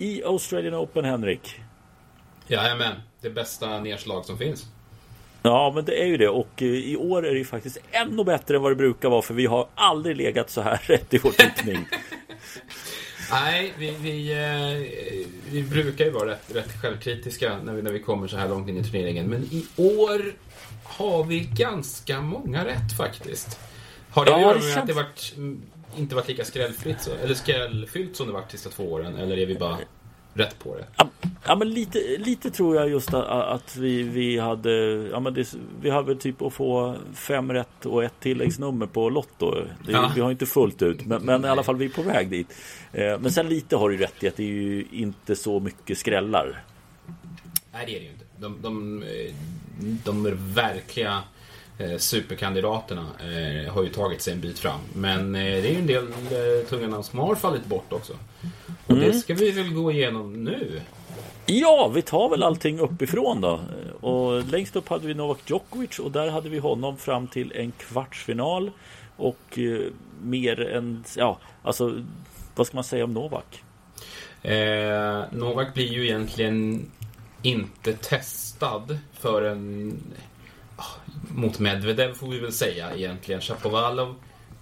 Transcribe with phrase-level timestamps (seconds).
[0.00, 1.54] I Australian Open, Henrik.
[2.46, 4.66] Jajamän, det bästa nedslag som finns.
[5.42, 6.28] Ja, men det är ju det.
[6.28, 9.22] Och eh, i år är det ju faktiskt ännu bättre än vad det brukar vara.
[9.22, 11.86] För vi har aldrig legat så här rätt i vår tippning.
[13.30, 18.00] Nej, vi, vi, eh, vi brukar ju vara rätt, rätt självkritiska när vi, när vi
[18.00, 19.26] kommer så här långt in i turneringen.
[19.26, 20.32] Men i år
[20.84, 23.58] har vi ganska många rätt faktiskt.
[24.10, 25.62] Har det Ja, att göra med känns- att det varit, mm,
[25.96, 29.16] inte varit lika skrällfritt så, eller skrällfyllt som det varit de sista två åren?
[29.16, 29.78] Eller är vi bara
[30.34, 30.84] rätt på det?
[30.96, 31.08] Ja,
[31.46, 34.72] Ja men lite, lite tror jag just att, att vi, vi hade
[35.12, 39.50] ja, men det, Vi hade typ att få fem rätt och ett tilläggsnummer på Lotto
[39.50, 40.12] det, Ja.
[40.14, 42.54] Vi har inte fullt ut men, men i alla fall vi är på väg dit
[42.92, 45.98] eh, Men sen lite har du rätt i att det är ju inte så mycket
[45.98, 46.64] skrällar
[47.72, 48.24] Nej, det är det ju inte.
[48.36, 49.34] De, de, eh,
[50.04, 51.22] de verkliga eh,
[51.98, 54.80] superkandidaterna eh, har ju tagit sig en bit fram.
[54.94, 58.12] Men eh, det är ju en del eh, tunga namn som har fallit bort också.
[58.86, 60.80] Och det ska vi väl gå igenom nu.
[61.46, 63.60] Ja, vi tar väl allting uppifrån då.
[64.00, 67.72] Och längst upp hade vi Novak Djokovic och där hade vi honom fram till en
[67.72, 68.70] kvartsfinal.
[69.16, 69.80] Och eh,
[70.22, 72.02] mer än, ja, alltså
[72.54, 73.62] vad ska man säga om Novak?
[74.42, 76.86] Eh, Novak blir ju egentligen
[77.42, 79.96] inte testad förrän
[81.28, 83.40] mot Medvedev får vi väl säga egentligen.
[83.40, 84.14] Shapovalov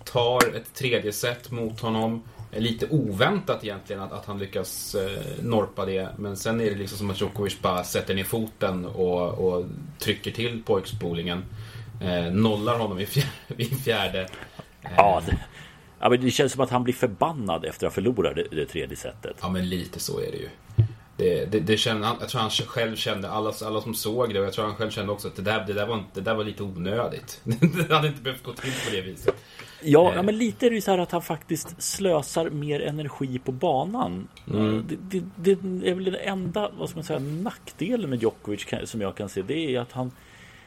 [0.04, 2.22] tar ett tredje set mot honom.
[2.52, 6.08] Eh, Lite oväntat egentligen att, att han lyckas eh, norpa det.
[6.16, 9.64] Men sen är det liksom som att Djokovic bara sätter ner foten och, och
[9.98, 11.44] trycker till pojkspolingen.
[12.02, 13.30] Eh, nollar honom i fjärde.
[13.56, 14.20] I fjärde.
[14.22, 14.28] Eh,
[14.96, 15.38] Ja, det,
[16.00, 18.66] ja, men det känns som att han blir förbannad efter att ha förlorat det, det
[18.66, 19.36] tredje setet.
[19.40, 20.48] Ja, men lite så är det ju.
[21.18, 24.46] Det, det, det kände, jag tror han själv kände, alla, alla som såg det, och
[24.46, 26.44] jag tror han själv kände också att det där, det där, var, det där var
[26.44, 27.40] lite onödigt.
[27.88, 29.34] det hade inte behövt gå till på det viset.
[29.82, 30.16] Ja, Eh.
[30.16, 33.52] ja, men lite är det ju så här att han faktiskt slösar mer energi på
[33.52, 34.28] banan.
[34.52, 34.86] Mm.
[34.88, 39.00] Det, det, det är väl den enda, vad ska man säga, nackdelen med Djokovic som
[39.00, 39.42] jag kan se.
[39.42, 40.10] Det är att han,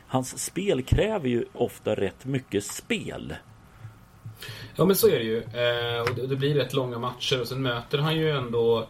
[0.08, 3.36] hans spel kräver ju ofta rätt mycket spel.
[4.76, 5.38] Ja, men så är det ju.
[5.38, 8.88] Eh, och det, det blir rätt långa matcher och sen möter han ju ändå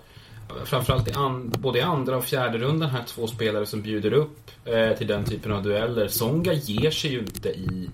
[0.66, 4.52] Framförallt i an, både i andra och fjärde rundan här två spelare som bjuder upp
[4.66, 6.08] eh, till den typen av dueller.
[6.08, 7.90] Songa ger sig ju inte i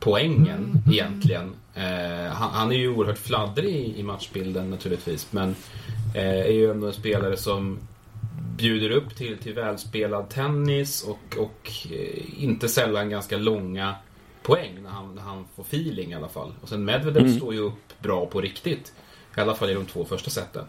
[0.00, 1.52] poängen egentligen.
[1.74, 5.26] Eh, han, han är ju oerhört fladdrig i, i matchbilden naturligtvis.
[5.30, 5.54] Men
[6.14, 7.78] eh, är ju ändå en spelare som
[8.56, 13.94] bjuder upp till, till välspelad tennis och, och eh, inte sällan ganska långa
[14.42, 16.52] poäng när han, när han får feeling i alla fall.
[16.62, 17.36] Och sen Medvedev Mm.
[17.36, 18.92] står ju upp bra på riktigt.
[19.36, 20.64] I alla fall i de två första seten.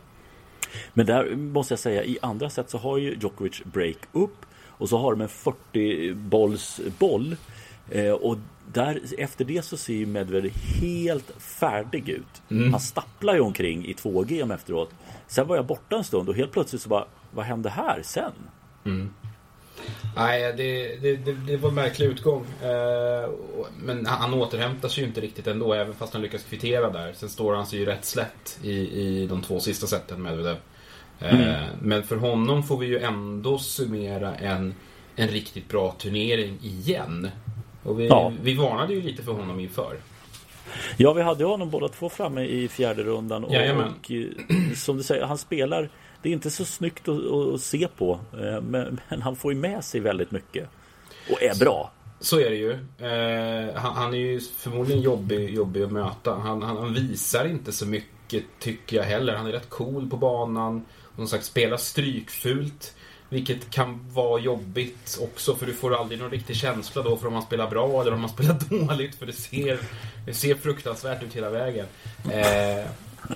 [0.93, 4.89] Men där måste jag säga, i andra set så har ju Djokovic break upp och
[4.89, 7.35] så har de en 40 bolls boll.
[7.89, 8.37] Eh, och
[8.73, 10.51] där, efter det så ser ju Medvedev
[10.81, 12.41] helt färdig ut.
[12.51, 12.71] Mm.
[12.71, 14.89] Han stapplar ju omkring i 2G efteråt.
[15.27, 18.33] Sen var jag borta en stund och helt plötsligt så bara, vad hände här sen?
[20.15, 22.45] Nej, det, det, det, det var en märklig utgång.
[22.63, 23.29] Eh,
[23.83, 27.13] men han, återhämtar sig ju inte riktigt ändå, även fast han lyckas kvittera där.
[27.13, 30.57] Sen står han sig ju rätt slätt i, i de två sista seten med Medvedev.
[31.19, 34.75] Eh, Men för honom får vi ju ändå summera en,
[35.15, 37.29] en riktigt bra turnering igen.
[37.83, 38.33] Och vi, Ja.
[38.41, 39.97] vi varnade ju lite för honom inför.
[40.97, 43.43] Ja, vi hade honom båda två framme i fjärde rundan.
[43.43, 45.89] Och, och eh, som du säger, han spelar.
[46.21, 48.19] Det är inte så snyggt att, att, se på.
[48.33, 50.69] Eh, men, men han får ju med sig väldigt mycket.
[51.31, 51.91] Och är bra.
[52.19, 52.71] Så är det ju.
[52.71, 56.33] Eh, han, han är ju förmodligen jobbig, jobbig att möta.
[56.33, 59.35] Han, han, han visar inte så mycket tycker jag heller.
[59.35, 60.85] Han är rätt cool på banan.
[61.15, 62.95] Som sagt spelar strykfult.
[63.29, 67.33] Vilket kan vara jobbigt också för du får aldrig någon riktig känsla då för om
[67.33, 68.57] han spelar bra eller om han spelar
[68.87, 69.15] dåligt.
[69.15, 69.79] För det ser,
[70.25, 71.85] det ser fruktansvärt ut hela vägen.
[72.31, 72.85] Eh,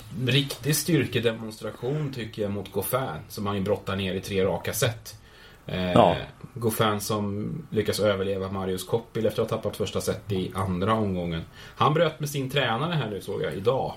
[0.28, 3.00] riktig styrkedemonstration tycker jag mot Goffin
[3.30, 5.20] som han ju brottar ner i tre raka set.
[5.68, 6.16] Eh, Ja.
[6.54, 11.42] Goffin som lyckas överleva Marius Koppil efter att ha tappat första set i andra omgången.
[11.76, 13.94] Han bröt med sin tränare här nu såg jag, idag.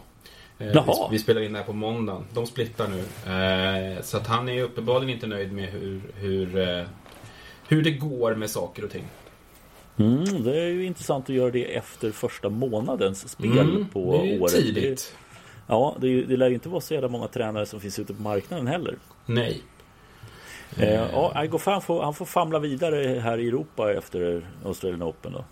[0.58, 2.24] Eh, vi, vi spelar in det här på måndagen.
[2.34, 2.98] De splittar nu.
[3.32, 6.84] Eh, så att han är uppenbarligen inte nöjd med hur, hur, eh,
[7.68, 9.04] hur det går med saker och ting.
[9.96, 14.00] Mm, det är ju intressant att göra det efter första månadens spel Mm, på
[14.40, 14.52] året.
[14.54, 15.14] tidigt.
[15.70, 18.22] Ja, det, det lär ju inte vara så jävla många tränare som finns ute på
[18.22, 18.96] marknaden heller.
[19.26, 19.62] Nej.
[20.76, 25.44] Eh, ja, Goffin får, han får famla vidare här i Europa efter Australian Open då.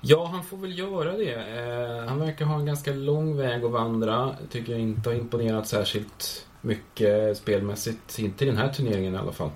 [0.00, 1.34] Ja, han får väl göra det.
[1.34, 4.36] Eh, han verkar ha en ganska lång väg att vandra.
[4.50, 8.18] Tycker jag inte har imponerat särskilt mycket spelmässigt.
[8.18, 9.50] Inte i den här turneringen i alla fall.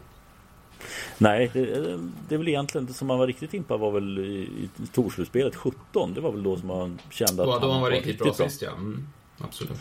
[1.19, 1.65] Nej, det,
[2.29, 4.49] det är väl egentligen det som man var riktigt impad var väl i,
[4.83, 6.15] i Torslutsspelet 17.
[6.15, 8.63] Det var väl då som man kände att Då, då han var riktigt bra, sist
[8.63, 8.71] ja.
[8.73, 9.79] Mm, absolut.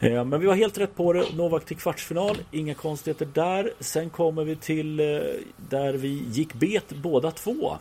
[0.00, 1.24] Eh, men vi var helt rätt på det.
[1.36, 2.36] Novak till kvartsfinal.
[2.50, 3.72] Inga konstigheter där.
[3.80, 5.06] Sen kommer vi till eh,
[5.56, 7.76] där vi gick bet båda två.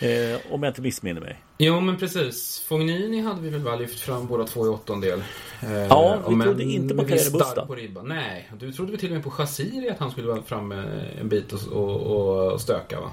[0.00, 1.42] Eh, om jag inte missminner mig.
[1.58, 2.64] Jo, men precis.
[2.68, 5.22] Fognini hade vi väl bara lyft fram båda två i åttondel.
[5.62, 7.66] Eh, ja, vi men, trodde inte på Kaire Busta.
[7.66, 8.08] på ribban.
[8.08, 10.84] Nej, du trodde väl till och med på Chassiri att han skulle vara framme
[11.20, 13.10] en bit och, och, och stöka, va?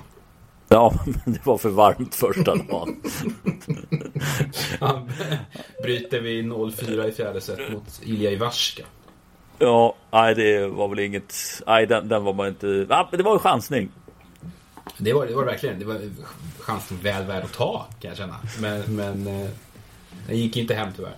[0.70, 3.02] Ja, men det var för varmt första dagen.
[4.80, 5.12] Han
[5.84, 8.84] bryter vi 0-4 i fjärde set mot Ilja Ivarska.
[9.60, 11.36] Ja, nej det var väl inget...
[11.68, 12.86] Nej, den, den var man inte...
[12.90, 13.90] Ja, det var en chansning.
[14.98, 15.80] Det var det var verkligen.
[15.80, 16.02] Det var
[16.60, 18.36] chansen väl värd att ta, kan jag känna.
[18.62, 19.50] Men, men eh,
[20.28, 21.16] den gick inte hem tyvärr.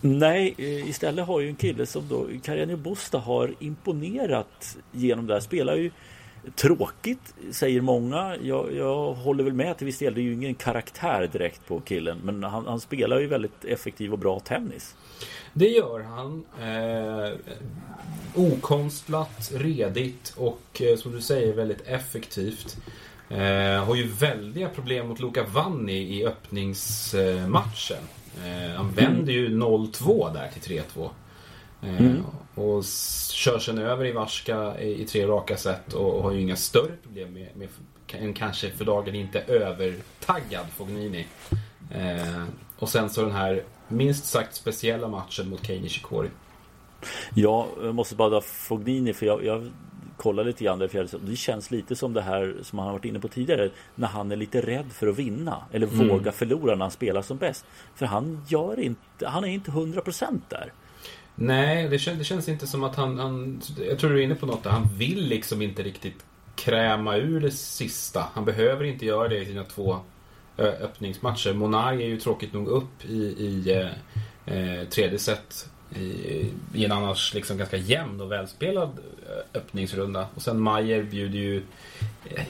[0.00, 5.32] Nej, eh, istället har ju en kille som då, Karenio Busta, har imponerat genom det
[5.32, 5.40] här.
[5.40, 5.90] Spelar ju
[6.54, 8.36] Tråkigt säger många.
[8.42, 10.14] Jag, jag håller väl med till viss del.
[10.14, 12.18] Det är ju ingen karaktär direkt på killen.
[12.24, 14.94] Men han, han spelar ju väldigt effektiv och bra tennis.
[15.52, 16.44] Det gör han.
[16.60, 17.32] Eh,
[18.34, 22.76] okonstlat, redigt och eh, som du säger väldigt effektivt.
[23.28, 28.02] Eh, har ju väldiga problem mot Luka Vanni i öppningsmatchen.
[28.44, 31.10] Eh, han vänder ju 0-2 där till 3-2.
[31.82, 32.24] Eh, mm.
[32.54, 32.84] Och
[33.32, 36.56] kör sen över i Varska i, i tre raka set och, och, har ju inga
[36.56, 37.68] större problem med, med
[38.12, 41.26] en kanske för dagen inte övertaggad Fognini.
[41.90, 42.44] Eh,
[42.78, 46.28] och sen så den här minst sagt speciella matchen mot Kei Nishikori.
[47.34, 49.70] Ja, jag måste bara ha Fognini för jag, jag
[50.16, 53.04] kollar lite grann där fjärde Det känns lite som det här som han har varit
[53.04, 56.08] inne på tidigare När han är lite rädd för att vinna Eller mm.
[56.08, 60.40] våga förlora när han spelar som bäst För han gör inte Han är inte 100%
[60.48, 60.72] där
[61.42, 63.62] Nej, det känns, det känns inte som att han, han...
[63.88, 64.70] Jag tror du är inne på något där.
[64.70, 66.24] Han vill liksom inte riktigt
[66.56, 68.26] kräma ur det sista.
[68.34, 70.00] Han behöver inte göra det i sina två
[70.58, 71.52] öppningsmatcher.
[71.54, 76.02] Monari är ju tråkigt nog upp i, i eh, eh, tredje set i,
[76.74, 78.90] i, en annars liksom ganska jämn och välspelad
[79.54, 80.26] öppningsrunda.
[80.34, 81.62] Och sen Mayer bjuder ju
[82.24, 82.44] eh,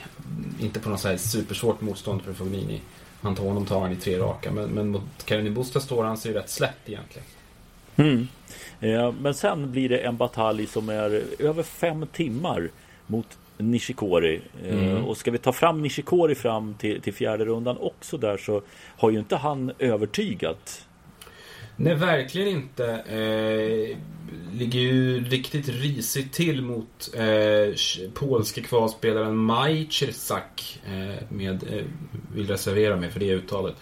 [0.61, 2.81] inte på något så här supersvårt motstånd för Fognini.
[3.23, 4.53] Han tar honom tar han i tre raka.
[4.53, 7.27] Men, men mot Karin Busta står han sig rätt slätt egentligen.
[7.97, 8.29] Mm.
[8.81, 12.71] Eh, men sen blir det en batalj som är över fem timmar
[13.07, 14.41] mot Nishikori.
[14.65, 15.05] Eh, mm.
[15.05, 18.63] Och ska vi ta fram Nishikori fram till, till fjärde rundan också där så
[18.97, 20.87] har ju inte han övertygat.
[21.77, 22.87] Nej, verkligen inte.
[22.87, 23.97] Eh,
[24.53, 27.75] ligger ju riktigt risigt till mot eh,
[28.15, 30.81] polske kvalspelaren Maj Czersak.
[30.87, 31.85] Eh, med, eh,
[32.35, 33.75] vill reservera mig för det uttalet.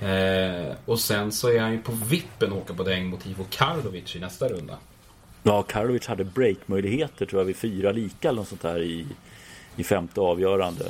[0.00, 3.46] Eh, och sen så är han ju på vippen att åka på däng mot Ivo
[3.50, 4.78] Karlovic i nästa runda.
[5.42, 9.06] Ja, Karlovic hade breakmöjligheter tror jag vid fyra lika eller något sånt här i,
[9.76, 10.84] i femte avgörande.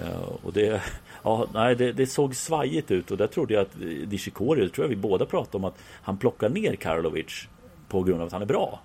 [0.00, 0.82] Eh, och det,
[1.22, 3.76] ja, nej, det, det, såg svajigt ut och där trodde jag att
[4.10, 7.48] Nishikori, det tror jag vi båda pratade om att han plockar ner Karlovic
[7.88, 8.80] på grund av att han är bra.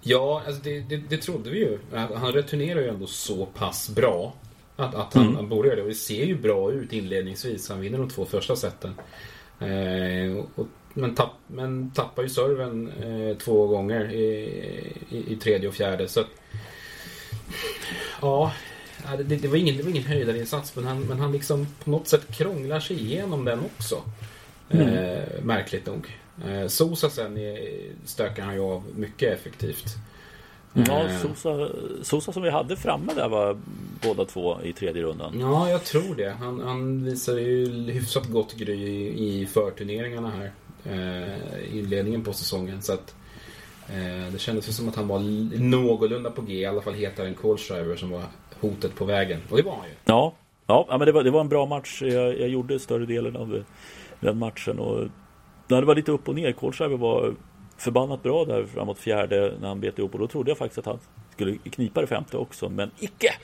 [0.00, 1.78] Ja, alltså det, det, det trodde vi ju.
[1.92, 4.34] Han returnerar ju ändå så pass bra.
[4.76, 5.36] Att, att han, mm.
[5.36, 5.82] han borde göra det.
[5.82, 7.68] Och det ser ju bra ut inledningsvis.
[7.68, 8.94] Han vinner de två första seten.
[9.60, 14.24] Eh, och, men, tapp, men tappar ju serven eh, två gånger i,
[15.10, 16.08] i, i, tredje och fjärde.
[16.08, 16.24] Så
[18.20, 18.52] Ja,
[19.18, 22.08] det, det, var ingen, det var ingen höjdarinsats men han, men han liksom på något
[22.08, 24.02] sätt krånglar sig igenom den också.
[24.70, 24.88] Mm.
[24.88, 26.18] Eh, märkligt nog.
[26.46, 27.38] Eh, Sosa sen
[28.04, 29.96] stökar han ju av mycket effektivt.
[30.86, 31.18] Ja, eh.
[31.18, 31.68] Sosa,
[32.02, 33.56] Sosa som vi hade framme där var
[34.02, 35.40] båda två i tredje rundan.
[35.40, 36.30] Ja, jag tror det.
[36.30, 40.52] Han, han visade ju hyfsat gott gry i, i förturneringarna här.
[40.84, 42.82] Eh, inledningen på säsongen.
[42.82, 43.14] Så att
[43.88, 45.18] eh, det kändes som att han var
[45.60, 46.54] någorlunda på G.
[46.54, 48.22] I alla fall hetare än Kohlschreiber som var
[48.60, 49.40] hotet på vägen.
[49.50, 49.94] Och det var han ju.
[50.04, 50.34] Ja,
[50.66, 52.02] ja men det var, det var en bra match.
[52.02, 53.64] Jag, jag gjorde större delen av
[54.20, 54.78] den matchen.
[54.78, 55.08] Och
[55.68, 56.52] det var lite upp och ner.
[56.52, 57.34] Kohlschreiber var
[57.76, 60.86] förbannat bra där framåt fjärde när han bet ihop och då trodde jag faktiskt att
[60.86, 60.98] han
[61.32, 63.34] skulle knipa det femte också, men icke!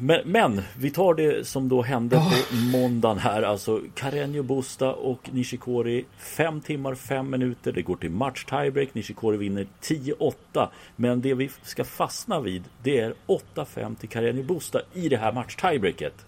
[0.00, 2.30] Men, men, vi tar det som då hände oh.
[2.30, 3.42] på måndagen här.
[3.42, 6.04] Alltså Carreño Busta och Nishikori.
[6.18, 7.72] Fem timmar, fem minuter.
[7.72, 8.94] Det går till match tiebreak.
[8.94, 10.68] Nishikori vinner 10-8.
[10.96, 13.14] Men det vi ska fastna vid det är
[13.54, 16.26] 8-5 till Carreño Busta i det här match tiebreaket.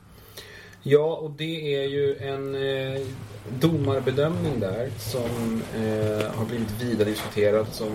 [0.90, 3.00] Ja, och det är ju en eh,
[3.60, 7.88] domarbedömning där som eh, har blivit vida diskuterad som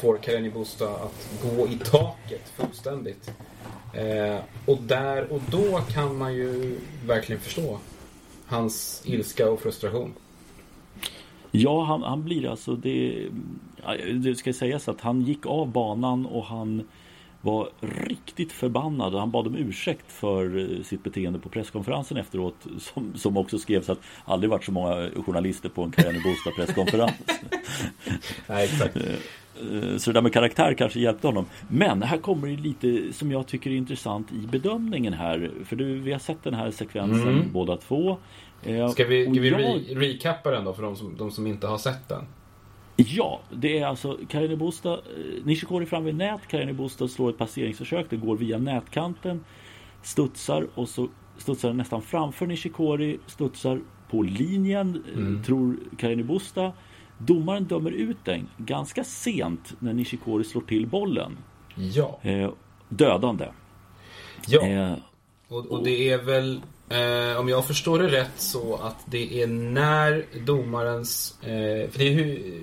[0.00, 3.30] får Kareni Busta att gå i taket fullständigt.
[3.94, 7.78] Eh, och där och då kan man ju verkligen förstå
[8.46, 10.14] hans ilska och frustration.
[11.50, 13.28] Ja, han, han blir alltså det,
[14.14, 16.82] det ska sägas att han gick av banan och han
[17.44, 22.66] var riktigt förbannad och han bad om ursäkt för eh, sitt beteende på presskonferensen efteråt.
[22.78, 27.12] Som, som också skrevs att aldrig varit så många journalister på en Carani Bosta presskonferens.
[28.46, 28.96] Nej, exakt.
[28.96, 31.46] Eh, så det där med karaktär kanske hjälpte honom.
[31.68, 35.50] Men här kommer det lite som jag tycker är intressant i bedömningen här.
[35.64, 37.52] För du, vi har sett den här sekvensen mm.
[37.52, 38.16] båda två.
[38.62, 39.60] Eh, ska vi, ska vi jag...
[39.60, 42.24] re recappa den då för de som, de som inte har sett den?
[42.96, 47.38] Ja, det är alltså Karini Busta, eh, Nishikori fram vid nät, Karini Busta slår ett
[47.38, 49.44] passeringsförsök, det går via nätkanten,
[50.02, 51.08] studsar och så
[51.38, 55.42] studsar den nästan framför Nishikori, studsar på linjen, mm.
[55.42, 56.72] tror Karini Busta.
[57.18, 61.36] Domaren dömer ut den ganska sent när Nishikori slår till bollen.
[61.74, 62.18] Ja.
[62.22, 62.50] Eh,
[62.88, 63.48] dödande.
[64.46, 64.66] Ja.
[64.66, 64.94] Eh,
[65.48, 66.60] och, och, det är väl,
[66.94, 71.42] eh, om jag förstår det rätt, så att det är när domarens...
[71.42, 72.62] Eh, för det är hur,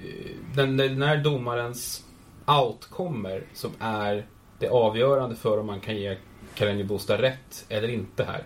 [0.55, 2.05] den, när domarens
[2.45, 4.25] out kommer som är
[4.59, 6.17] det avgörande för om man kan ge
[6.55, 8.43] Karenji Bosta rätt eller inte här.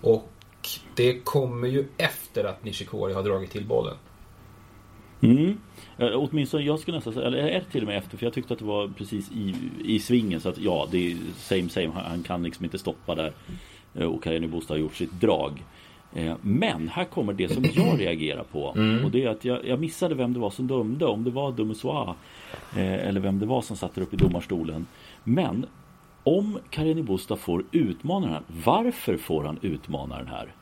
[0.00, 0.30] Och
[0.94, 3.96] det kommer ju efter att Nishikori har dragit till bollen.
[5.20, 5.60] Mm.
[5.98, 8.16] Eh, åtminstone jag skulle nästan säga, eller är till och med efter?
[8.16, 11.16] För jag tyckte att det var precis i, i svingen så att ja, det är
[11.36, 11.90] same same.
[11.90, 13.32] Han kan liksom inte stoppa där.
[13.94, 15.64] Eh, och Karini Bosta har gjort sitt drag.
[16.14, 18.74] Eh, men här kommer det som jag reagerar på.
[18.76, 19.04] Mm.
[19.04, 21.06] Och det är att jag, jag, missade vem det var som dömde.
[21.06, 22.14] Om det var Dumuswa
[22.76, 24.86] eller vem det var som satt där uppe i domarstolen.
[25.24, 25.66] Men
[26.22, 28.42] om Karini Bosta får utmana den här.
[28.64, 30.54] Varför får han utmana den här?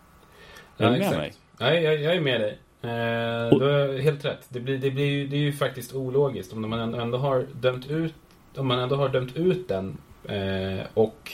[0.76, 1.16] Är ja, du med exakt.
[1.16, 1.33] mig?
[1.61, 2.59] Nej, jag, jag är med dig.
[2.83, 4.47] Eh, du har helt rätt.
[4.49, 7.90] Det, blir, det, blir ju, det är ju faktiskt ologiskt om man ändå har dömt
[7.90, 8.14] ut,
[8.56, 11.33] om man ändå har dömt ut den eh, och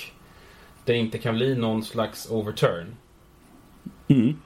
[0.84, 2.86] det inte kan bli någon slags overturn.
[4.08, 4.36] Mm.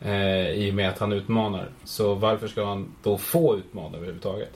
[0.00, 1.68] Eh, I och med att han utmanar.
[1.84, 4.52] Så varför ska han då få utmana överhuvudtaget?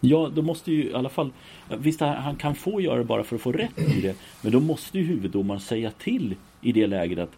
[0.00, 1.30] Ja, då måste ju i alla fall
[1.68, 4.16] Visst, han kan få göra det bara för att få rätt i det.
[4.42, 7.30] Men då måste ju huvuddomaren säga till i det läget att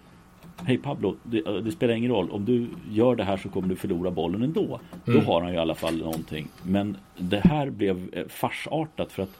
[0.65, 2.31] Hej Pablo, det, det, spelar ingen roll.
[2.31, 4.81] Om du gör det här så kommer du förlora bollen ändå.
[5.07, 5.19] Mm.
[5.19, 6.49] Då har han ju i alla fall någonting.
[6.63, 9.35] Men det här blev eh, farsartat för att eh,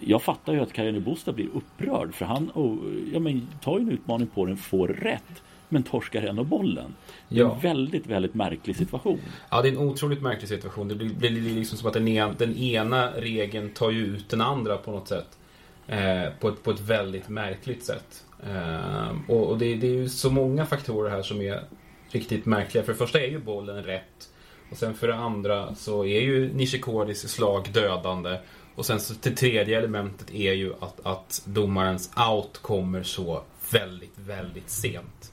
[0.00, 2.78] jag fattar ju att Karin Bosta blir upprörd för han oh,
[3.12, 6.94] ja, men, tar ju en utmaning på den, får rätt men torskar ändå bollen.
[7.28, 7.54] Det är ja.
[7.54, 9.20] en väldigt, väldigt märklig situation.
[9.50, 10.88] Ja, det är en otroligt märklig situation.
[10.88, 14.40] Det blir, blir liksom som att den ena, den ena regeln tar ju ut den
[14.40, 15.38] andra på något sätt.
[15.86, 18.24] Eh, på, ett, på ett väldigt märkligt sätt.
[18.46, 21.64] Uh, och, och det, det, är ju så många faktorer här som är
[22.10, 22.84] riktigt märkliga.
[22.84, 24.28] För det första är ju bollen rätt.
[24.70, 28.38] Och sen för det andra så är ju Nishikoris slag dödande.
[28.78, 33.42] Och sen så det tredje elementet är ju att, att domarens out kommer så
[33.72, 35.32] väldigt, väldigt sent.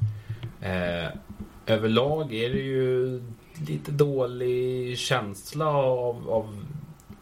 [0.61, 1.09] Eh,
[1.65, 3.21] överlag är det ju
[3.67, 6.65] lite dålig känsla av, av,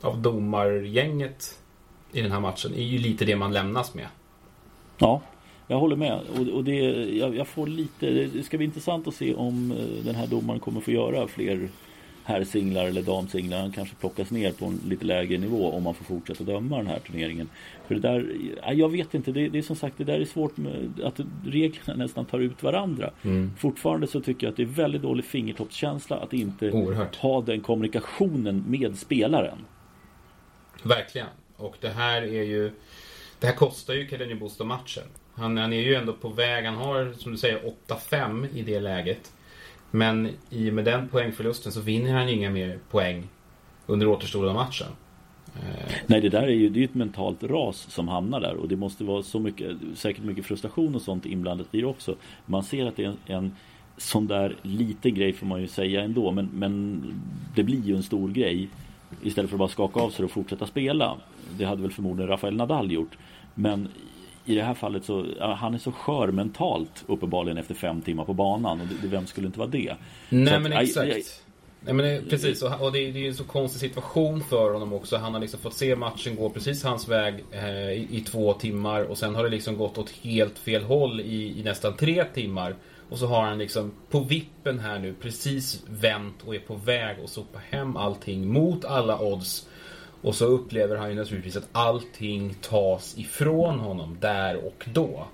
[0.02, 1.60] av domargänget
[2.12, 2.72] i den här matchen.
[2.72, 4.08] Det är ju lite det man lämnas med.
[4.98, 5.22] Ja,
[5.68, 6.20] jag håller med.
[6.38, 6.76] Och, och det,
[7.18, 10.60] jag, jag, får lite, det ska bli intressant att se om eh, den här domaren
[10.60, 11.70] kommer få göra fler
[12.24, 13.60] herrsinglar eller damsinglar.
[13.60, 16.88] Han kanske plockas ner på en lite lägre nivå om man får fortsätta döma den
[16.88, 17.50] här turneringen.
[17.88, 18.36] För det där,
[18.74, 21.96] jag vet inte, det, det är som sagt det där är svårt med att reglerna
[21.96, 23.12] nästan tar ut varandra.
[23.24, 23.52] Mm.
[23.58, 27.16] Fortfarande så tycker jag att det är väldigt dålig fingertoppskänsla att inte Oerhört.
[27.16, 29.58] ha den kommunikationen med spelaren.
[30.84, 31.28] Verkligen.
[31.58, 32.72] Och det här är ju
[33.40, 35.04] Det här kostar ju Kadenji Bosta matchen.
[35.36, 36.66] Han, han är ju ändå på väg.
[36.66, 39.32] Han har som du säger 8-5 i det läget.
[39.96, 43.28] Men i och med den poängförlusten så vinner han ju inga mer poäng
[43.86, 44.88] under återstoden av matchen.
[45.56, 48.68] Eh, Nej det där är ju det är ett mentalt ras som hamnar där och
[48.68, 52.16] det måste vara så mycket säkert mycket frustration och sånt inblandat i det också.
[52.46, 53.56] Man ser att det är en, en
[53.98, 57.02] sån där liten grej får man ju säga ändå men, men
[57.56, 58.70] det blir ju en stor grej
[59.24, 61.18] istället för att bara skaka av sig och fortsätta spela.
[61.58, 63.18] Det hade väl förmodligen Rafael Nadal gjort.
[63.56, 63.88] Men
[64.46, 68.34] i det här fallet så, han är så skör mentalt uppenbarligen efter fem timmar på
[68.34, 68.82] banan.
[68.82, 69.96] Och det, vem skulle inte vara det?
[70.30, 71.06] Nej att, men exakt.
[71.06, 71.24] Aj, aj,
[71.86, 75.18] Nej men det, precis, och, det, det är en så konstig situation för honom också.
[75.18, 79.02] Han har liksom fått se matchen gå precis hans väg eh, i, i, två timmar
[79.02, 82.76] och sen har det liksom gått åt helt fel håll i, i, nästan tre timmar.
[83.10, 87.18] Och så har han liksom på vippen här nu precis vänt och är på väg
[87.24, 89.68] att sopa hem allting mot alla odds.
[90.24, 95.28] Och så upplever han ju naturligtvis att allting tas ifrån honom där och då.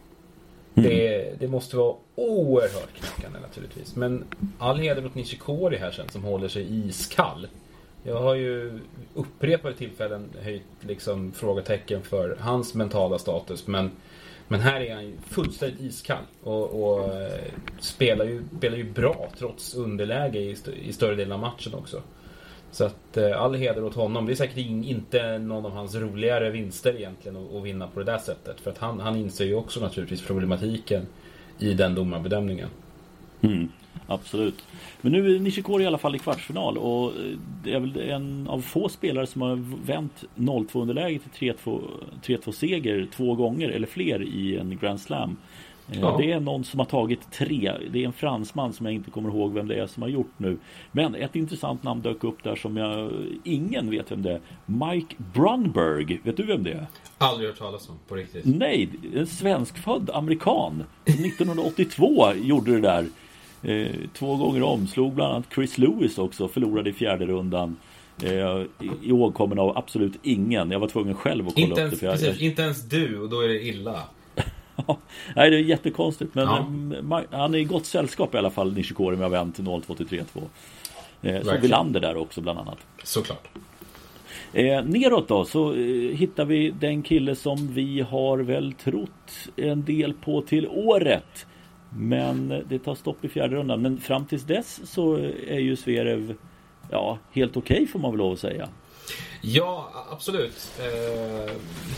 [0.75, 0.89] Mm.
[0.89, 3.95] Det, det, måste vara oerhört knäckande naturligtvis.
[3.95, 4.23] Men
[4.57, 7.47] all heder åt Nishikori här sen som håller sig iskall.
[8.03, 8.79] Jag har ju
[9.13, 13.67] upprepade tillfällen höjt liksom frågetecken för hans mentala status.
[13.67, 13.91] Men,
[14.47, 16.23] men här är han ju fullständigt iskall.
[16.43, 17.11] Och, och
[17.79, 22.01] spelar, ju, spelar ju bra trots underläge i, st i större delen av matchen också.
[22.71, 24.25] Så att eh, all heder åt honom.
[24.25, 28.05] Det är säkert inte någon av hans roligare vinster egentligen att, att vinna på det
[28.05, 28.61] där sättet.
[28.61, 31.07] För att han, han inser ju också naturligtvis problematiken
[31.59, 32.69] i den domarbedömningen.
[33.41, 33.69] Mm,
[34.07, 34.63] absolut.
[35.01, 38.47] Men nu är Nishikori i alla fall i kvartsfinal och eh, det är väl en
[38.47, 44.23] av få spelare som har vänt 0-2 underläge till 3-2 seger två gånger eller fler
[44.23, 45.37] i en Grand Slam.
[45.91, 46.15] Ja.
[46.17, 47.73] Det är någon som har tagit tre.
[47.91, 50.31] Det är en fransman som jag inte kommer ihåg vem det är som har gjort
[50.37, 50.57] nu.
[50.91, 53.11] Men ett intressant namn dök upp där som jag
[53.43, 54.41] ingen vet vem det är.
[54.65, 56.19] Mike Brunberg.
[56.23, 56.85] Vet du vem det är?
[57.17, 58.45] Aldrig hört talas om på riktigt.
[58.45, 60.83] Nej, en svenskfödd amerikan.
[61.05, 63.05] 1982 gjorde det där.
[63.63, 64.87] Eh, två gånger om.
[64.87, 66.47] Slog bland annat Chris Lewis också.
[66.47, 67.77] Förlorade i fjärde rundan.
[68.23, 68.61] Eh,
[69.01, 70.71] ihågkommen av absolut ingen.
[70.71, 72.05] Jag var tvungen själv att kolla inte upp det.
[72.05, 74.03] Ens, precis, inte ens du och då är det illa.
[75.35, 76.35] Nej, det är jättekonstigt.
[76.35, 76.47] Men
[77.09, 77.23] ja.
[77.31, 80.23] han är i gott sällskap i alla fall, Nishikori med vänt till 02 till 3-2.
[81.21, 82.77] Eh, så Wilander där också bland annat.
[83.03, 83.47] Såklart.
[84.53, 89.83] Eh, neråt då så eh, hittar vi den kille som vi har väl trott en
[89.83, 91.45] del på till året.
[91.89, 93.81] Men det tar stopp i fjärde rundan.
[93.81, 95.15] Men fram tills dess så
[95.47, 96.35] är ju Zverev
[96.91, 98.69] ja, helt okej okay, får man väl lov att säga.
[99.41, 100.71] Ja, absolut.
[100.79, 101.51] Eh,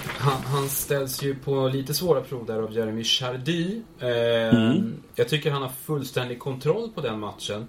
[0.07, 3.81] han, han, ställs ju på lite svåra prov där av Jeremy Chardy.
[3.99, 4.93] Eh, mm.
[5.15, 7.67] Jag tycker han har fullständig kontroll på den matchen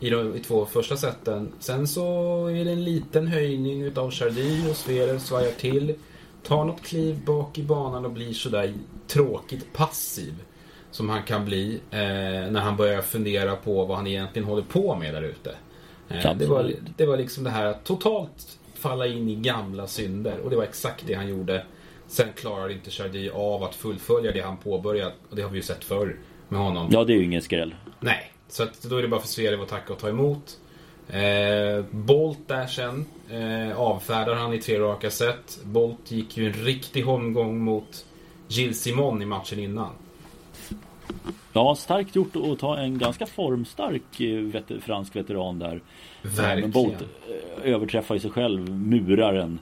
[0.00, 1.52] i de i två första sätten.
[1.58, 5.94] Sen så är det en liten höjning utav Chardy och Zverev svajar till.
[6.42, 8.72] Tar något kliv bak i banan och blir sådär
[9.08, 10.34] tråkigt passiv.
[10.90, 11.98] Som han kan bli eh,
[12.50, 15.54] när han börjar fundera på vad han egentligen håller på med där ute.
[16.08, 20.38] Eh, det, var, det var liksom det här totalt falla in i gamla synder.
[20.40, 21.64] Och det var exakt det han gjorde.
[22.06, 25.12] Sen klarar inte Chardy av att fullfölja det han påbörjat.
[25.30, 26.16] Och det har vi ju sett förr
[26.48, 26.88] med honom.
[26.90, 27.74] Ja, det är ju ingen skräll.
[28.00, 30.58] Nej, så att då är det bara för Sverige att tacka och ta emot.
[31.08, 35.58] Eh, Bolt där sen eh, avfärdar han i tre raka set.
[35.64, 38.06] Bolt gick ju en riktig omgång mot
[38.48, 39.90] Gilles Simon i matchen innan.
[41.54, 45.80] Ja, starkt gjort att ta en ganska formstark eh, vet fransk veteran där.
[46.22, 46.70] Verkligen.
[46.70, 49.58] Bolt eh, överträffar ju sig själv, muraren.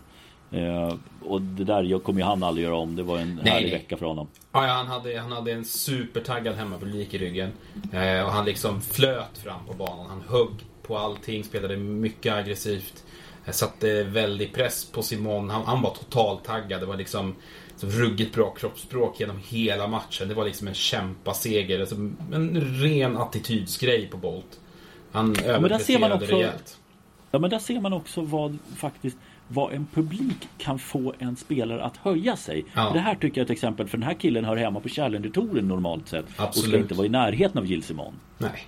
[0.51, 2.97] Eh, och det där kommer ju han aldrig göra om.
[2.97, 3.79] Det var en nej, härlig nej.
[3.79, 4.29] vecka för honom.
[4.53, 7.53] Ja, ja, han, hade, han hade en supertaggad hemmapublik i ryggen.
[7.93, 10.07] Eh, och han liksom flöt fram på banan.
[10.09, 13.05] Han högg på allting, spelade mycket aggressivt.
[13.51, 15.51] Satte väldig press på Simon.
[15.51, 16.81] Han, han var totalt taggad.
[16.81, 17.35] Det var liksom
[17.83, 20.29] så ruggigt bra kroppsspråk genom hela matchen.
[20.29, 21.81] Det var liksom en kämpaseger.
[21.81, 21.95] Alltså
[22.33, 24.61] en ren attitydsgrej på Bolt.
[25.13, 26.79] Han ja, överpresterade också, rejält.
[27.31, 29.17] Ja men där ser man också vad faktiskt
[29.49, 32.65] vad en publik kan få en spelare att höja sig.
[32.75, 32.91] Ja.
[32.93, 35.69] Det här tycker jag är ett exempel för den här killen hör hemma på Challenger-touren
[35.69, 36.27] normalt sett.
[36.37, 36.65] Absolut.
[36.65, 38.15] Och ska inte vara i närheten av Gilles Simon.
[38.39, 38.67] Nej.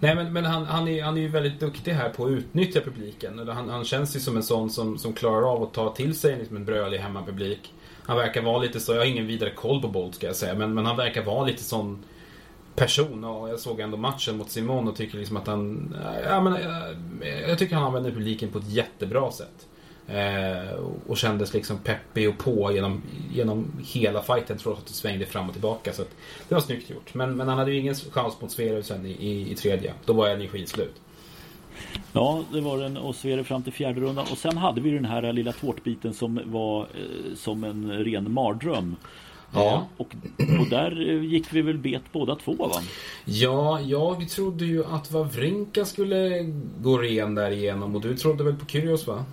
[0.00, 2.80] Nej men, men han, han, är, han är ju väldigt duktig här på att utnyttja
[2.80, 3.48] publiken.
[3.48, 6.38] Han, han känns ju som en sån som, som klarar av att ta till sig
[6.38, 7.72] liksom en brölig hemmapublik.
[8.02, 10.54] Han verkar vara lite så, jag har ingen vidare koll på Bolt ska jag säga,
[10.54, 12.04] men, men han verkar vara lite sån
[12.74, 15.94] person och jag såg ändå matchen mot Simon och tycker liksom att han...
[16.04, 19.68] Eh, ja, men, jag, jag tycker han använder publiken på ett jättebra sätt.
[20.06, 25.26] Eh, och kändes liksom peppig och på genom, genom hela fighten trots att det svängde
[25.26, 25.92] fram och tillbaka.
[25.92, 26.02] Så
[26.48, 27.14] det var snyggt gjort.
[27.14, 29.92] Men, men han hade ju ingen chans mot Sverus sen i, i, i, tredje.
[30.04, 30.94] Då var energin slut.
[32.12, 34.26] Ja, det var den och Sverige fram till fjärde rundan.
[34.32, 38.96] Och sen hade vi den här lilla tårtbiten som var eh, som en ren mardröm.
[39.54, 39.86] Ja.
[39.96, 40.14] Och,
[40.60, 42.70] och där eh, gick vi väl bet båda två va?
[43.24, 48.54] Ja, jag trodde ju att Wawrinka skulle gå ren där igenom och du trodde väl
[48.54, 49.24] på Kyrgios va?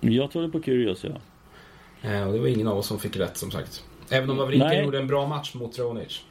[0.00, 1.10] Jag trodde på Kyrgios ja.
[2.02, 3.84] Eh, och det var ingen av oss som fick rätt som sagt.
[4.10, 6.22] Även om Wawrinka gjorde en bra match mot Ronic.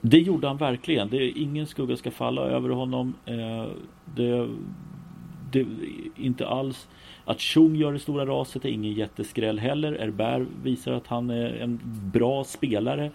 [0.00, 1.08] Det gjorde han verkligen.
[1.08, 3.14] Det är ingen skugga ska falla över honom.
[3.26, 3.66] Eh,
[4.04, 4.48] det,
[5.50, 5.66] det,
[6.16, 6.88] inte alls.
[7.24, 9.98] Att Chung gör det stora raset är ingen jätteskräll heller.
[9.98, 11.80] Herbert visar att han är en
[12.12, 13.10] bra spelare.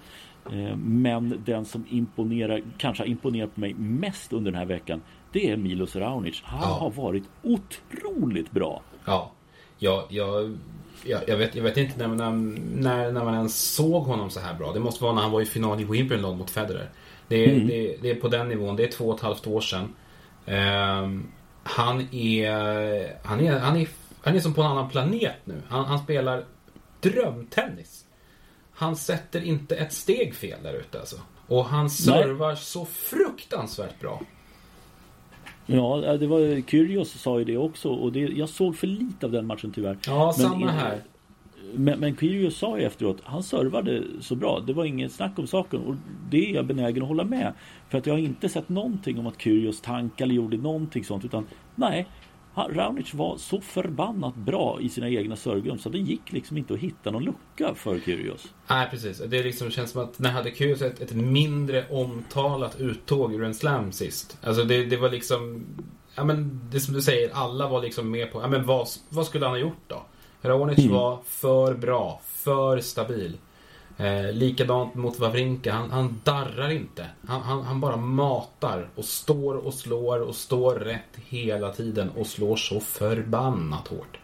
[0.45, 5.01] Eh, men den som imponerar, kanske har imponerat på mig mest under den här veckan
[5.31, 6.41] Det är Milos Raonic.
[6.43, 6.77] Han ja.
[6.79, 8.81] har varit otroligt bra.
[9.05, 9.31] Ja,
[9.79, 10.57] jag, jag,
[11.27, 12.31] jag, vet, jag vet inte när,
[12.81, 14.73] när, när man ens såg honom så här bra.
[14.73, 16.89] Det måste vara när han var i final i Wimbledon mot Federer.
[17.27, 17.67] Det är, mm.
[17.67, 18.75] det, det, är på den nivån.
[18.75, 19.93] Det är två och ett halvt år sedan.
[20.45, 21.27] Um,
[21.63, 22.51] han är,
[23.23, 23.87] han är, han är,
[24.21, 25.61] han är som på en annan planet nu.
[25.69, 26.43] Han, han spelar
[26.99, 28.05] drömtennis.
[28.73, 31.15] Han sätter inte ett steg fel där ute alltså.
[31.47, 32.57] Och han servar Nej.
[32.57, 34.21] så fruktansvärt bra.
[35.65, 39.31] Ja, det var Kyrgios sa ju det också och det, jag såg för lite av
[39.31, 39.97] den matchen tyvärr.
[40.07, 41.01] Ja, men, samma här.
[41.73, 44.59] Men, men Kyrgios sa ju efteråt, han servade så bra.
[44.59, 45.95] Det var inget snack om saken och
[46.29, 47.53] det är jag benägen att hålla med.
[47.89, 51.25] För att jag har inte sett någonting om att Kyrgios tankade eller gjorde någonting sånt
[51.25, 52.07] utan nej,
[52.55, 56.79] Raonic var så förbannat bra i sina egna servegrum så det gick liksom inte att
[56.79, 58.53] hitta någon lucka för Kyrgios.
[58.69, 59.21] Nej, precis.
[59.27, 63.55] Det liksom känns som att när hade Kyrgios ett, ett mindre omtalat uttåg ur en
[63.55, 64.37] slam sist.
[64.43, 65.65] Alltså det, det var liksom...
[66.15, 68.41] Ja men det som du säger, alla var liksom med på...
[68.41, 70.05] Ja men vad, vad skulle han ha gjort då?
[70.41, 70.91] Raonic mm.
[70.91, 73.37] var för bra, för stabil.
[73.97, 77.05] Eh, likadant mot Wawrinka, han, han darrar inte.
[77.27, 82.27] Han, han, han, bara matar och står och slår och står rätt hela tiden och
[82.27, 84.17] slår så förbannat hårt.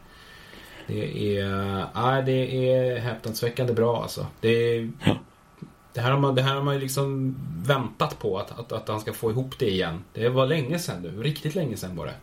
[0.88, 4.26] Det är, äh, det är häpnadsväckande bra alltså.
[4.40, 4.80] Det,
[5.94, 8.88] det, här har man, det här har man ju liksom väntat på att, att, att
[8.88, 10.04] han ska få ihop det igen.
[10.14, 12.16] Det var länge sedan nu, riktigt länge sedan var det.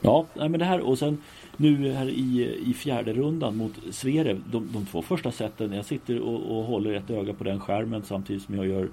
[0.00, 1.22] Ja, men det här och sen
[1.56, 4.42] nu här i, i fjärde rundan mot Zverev.
[4.50, 5.72] De, de två första sätten.
[5.72, 8.88] Jag sitter och, och håller ett öga på den skärmen samtidigt som jag gör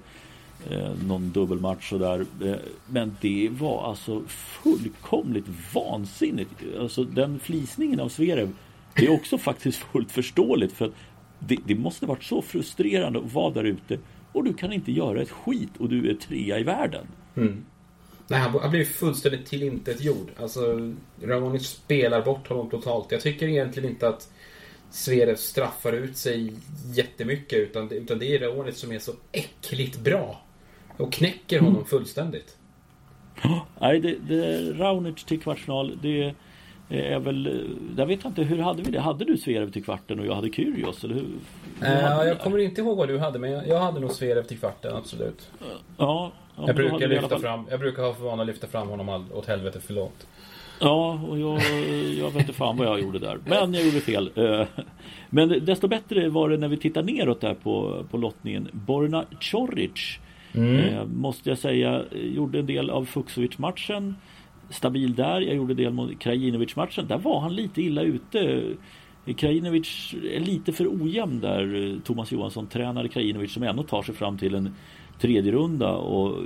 [0.70, 2.26] eh, någon dubbelmatch sådär.
[2.44, 2.54] Eh,
[2.86, 6.50] men det var alltså fullkomligt vansinnigt.
[6.80, 8.52] Alltså den flisningen av Zverev.
[8.94, 10.94] Det är också faktiskt fullt förståeligt för att
[11.38, 13.98] det, det måste varit så frustrerande att vara där ute
[14.32, 17.06] och du kan inte göra ett skit och du är trea i världen.
[17.36, 17.64] Mm.
[18.28, 20.30] Nej, han har blivit fullständigt tillintetgjord.
[20.40, 23.12] Alltså, Raonic spelar bort honom totalt.
[23.12, 24.28] Jag tycker egentligen inte att
[24.90, 26.52] Zverev straffar ut sig
[26.86, 27.58] jättemycket.
[27.58, 30.40] Utan, utan det är Raonic som är så äckligt bra.
[30.96, 31.86] Och knäcker honom mm.
[31.86, 32.56] fullständigt.
[33.80, 35.98] Nej, det, det, Raonic till kvartsfinal.
[36.02, 36.34] Det
[36.88, 37.68] är väl...
[37.96, 39.00] Jag vet inte, hur hade vi det?
[39.00, 41.04] Hade du Zverev till kvarten och jag hade Kyrgios?
[41.04, 41.26] Eller hur,
[41.80, 44.42] hur äh, jag kommer inte ihåg vad du hade, men jag, jag hade nog Zverev
[44.42, 45.50] till kvarten, absolut.
[45.96, 49.08] Ja, Ja, jag, brukar lyfta fram, jag brukar ha för vana att lyfta fram honom
[49.08, 50.26] all, åt helvete förlåt.
[50.80, 51.60] Ja, och jag,
[52.18, 53.38] jag vet inte fan vad jag gjorde där.
[53.46, 54.30] Men jag gjorde fel.
[54.34, 54.66] Eh,
[55.30, 58.68] men desto bättre var det när vi tittar neråt där på, på lottningen.
[58.72, 60.18] Borna Coric
[60.52, 60.76] mm.
[60.76, 64.14] Eh, måste jag säga gjorde en del av Fuxovic-matchen.
[64.70, 65.40] Stabil där.
[65.40, 67.06] Jag gjorde en del mot Krajinovic-matchen.
[67.06, 68.62] Där var han lite illa ute.
[69.36, 71.96] Krajinovic är lite för ojämn där.
[72.04, 74.74] Thomas Johansson tränade Krajinovic som ändå tar sig fram till en
[75.24, 76.42] tredje runda och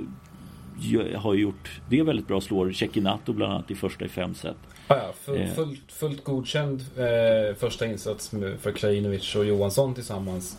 [1.15, 2.41] har gjort det väldigt bra.
[2.41, 4.55] Slår Cecchinato bland annat i första i fem set.
[4.87, 5.47] Ja, ja, full, eh.
[5.47, 10.57] fullt, fullt godkänd eh, första insats för Krajinovic och Johansson tillsammans.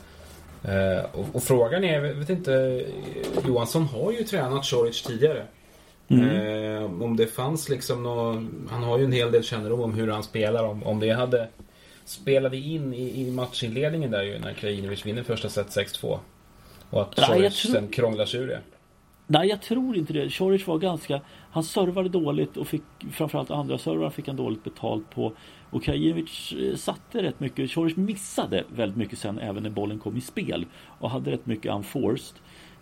[0.64, 2.84] Eh, och, och, frågan är, vet inte,
[3.46, 5.42] Johansson har ju tränat Choric tidigare.
[6.08, 6.30] Mm.
[6.30, 10.08] Eh, om det fanns liksom någon, han har ju en hel del kännedom om hur
[10.08, 10.64] han spelar.
[10.64, 11.48] Om, om det hade
[12.04, 16.18] spelade in i, i matchinledningen där ju när Krajinovic vinner första set 6-2.
[16.90, 17.72] Och att tror...
[17.72, 18.60] sen krånglar sig ur det.
[19.26, 20.30] Nej, jag tror inte det.
[20.30, 21.20] Choric var ganska...
[21.50, 25.32] Han servade dåligt och fick framförallt andra servrar fick han dåligt betalt på.
[25.70, 27.70] Och Krajinovic eh, satte rätt mycket.
[27.70, 30.66] Choric missade väldigt mycket sen även när bollen kom i spel.
[30.98, 32.36] Och hade rätt mycket unforced.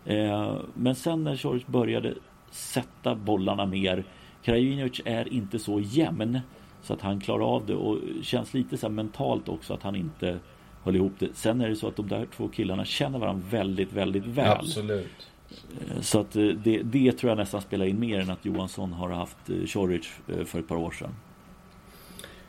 [0.04, 2.14] Eh, men sen när Choric började
[2.50, 4.04] sätta bollarna mer.
[4.42, 6.40] Krajinovic är inte så jämn.
[6.82, 10.38] Så att han klarar av det och känns lite så mentalt också att han inte
[10.82, 11.28] höll ihop det.
[11.34, 14.58] Sen är det så att de där två killarna känner varandra väldigt, väldigt väl.
[14.58, 15.28] Absolut.
[15.50, 18.92] Eh, så att eh, det, det tror jag nästan spelar in mer än att Johansson
[18.92, 19.36] har haft
[19.66, 21.14] Choric eh, för ett par år sedan.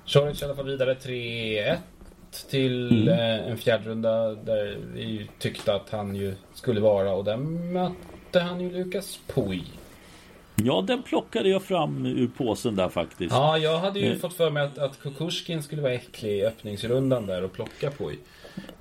[0.05, 1.77] Choric i alla fall vidare 3-1
[2.49, 3.51] till mm.
[3.51, 8.71] en fjärdrunda där vi tyckte att han ju skulle vara och där mötte han ju
[8.71, 9.63] Lukas Pui.
[10.63, 13.31] Ja, den plockade jag fram ur påsen där faktiskt.
[13.31, 14.17] Ja, jag hade ju eh.
[14.17, 18.11] fått för mig att, att Kukushkin skulle vara äcklig i öppningsrundan där och plocka på.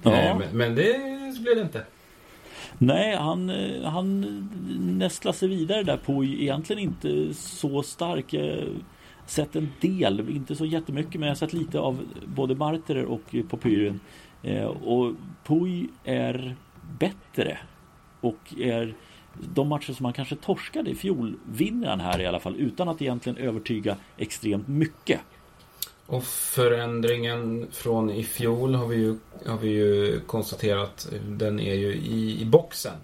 [0.02, 0.12] Ja.
[0.12, 0.98] Eh, men, men, det
[1.40, 1.84] blev det inte.
[2.78, 4.20] Nej, han, eh, han
[4.98, 8.34] nästlar sig vidare där på egentligen inte så stark.
[9.26, 13.34] Sett en del, inte så jättemycket, men jag har sett lite av både Marterer och
[13.50, 14.00] Popyren.
[14.42, 15.14] Eh, och
[15.44, 16.56] Puy är
[16.98, 17.58] bättre
[18.20, 18.94] och är
[19.54, 22.88] de matcher som han kanske torskade i fjol vinner han här i alla fall utan
[22.88, 25.20] att egentligen övertyga extremt mycket.
[26.06, 31.08] Och förändringen från i fjol har vi ju, har vi ju konstaterat.
[31.28, 32.96] Den är ju i, i boxen.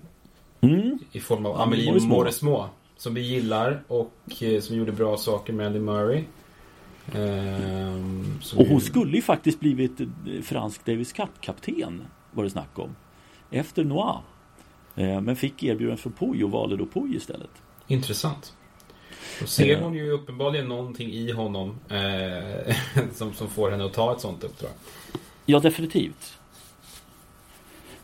[0.60, 0.98] Mm.
[1.12, 2.66] I form av Amelie Mauresmo.
[2.96, 6.24] Som vi gillar och eh, som gjorde bra saker med Andy Murray.
[7.12, 8.84] Ehm, och hon vi...
[8.84, 10.06] skulle ju faktiskt blivit eh,
[10.42, 12.04] fransk Davis Cup-kapten.
[12.30, 12.96] Var det snack om.
[13.50, 14.20] Efter Noir.
[14.96, 17.50] Eh, men fick erbjudande från Puy och valde då Puy istället.
[17.86, 18.54] Intressant.
[19.40, 22.76] Då ser hon ju uppenbarligen någonting i honom eh,
[23.14, 24.70] som, som får henne att ta ett sånt uppdrag.
[25.46, 26.38] Ja, definitivt.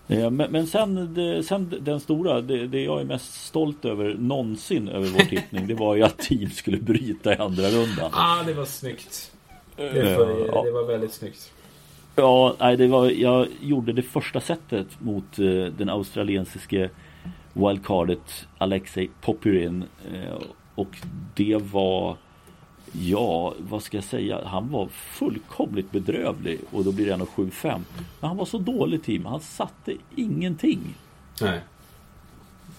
[0.08, 4.88] Eh, men, men sen, sen den stora, det, det, jag är mest stolt över någonsin
[4.88, 8.10] över vår tippning, det var ju att team skulle bryta i andra rundan.
[8.14, 9.32] Ah, det var snyggt.
[9.76, 10.62] Det var, ja.
[10.64, 11.52] det var väldigt snyggt.
[12.16, 16.90] Ja, nej, det var, jag gjorde det första setet mot uh, den australiensiske
[17.52, 19.84] wildcardet Alexei Popyrin.
[20.12, 20.42] Uh,
[20.74, 20.98] och
[21.34, 22.16] det var
[22.92, 24.40] Ja, vad ska jag säga?
[24.44, 27.80] Han var fullkomligt bedrövlig och då blir det 1,75.
[28.20, 29.26] Men han var så dålig team.
[29.26, 30.94] Han satte ingenting.
[31.40, 31.60] Nej.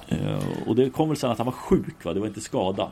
[0.08, 2.14] Eh, och det kom väl sen att han var sjuk, va?
[2.14, 2.90] Det var inte skada.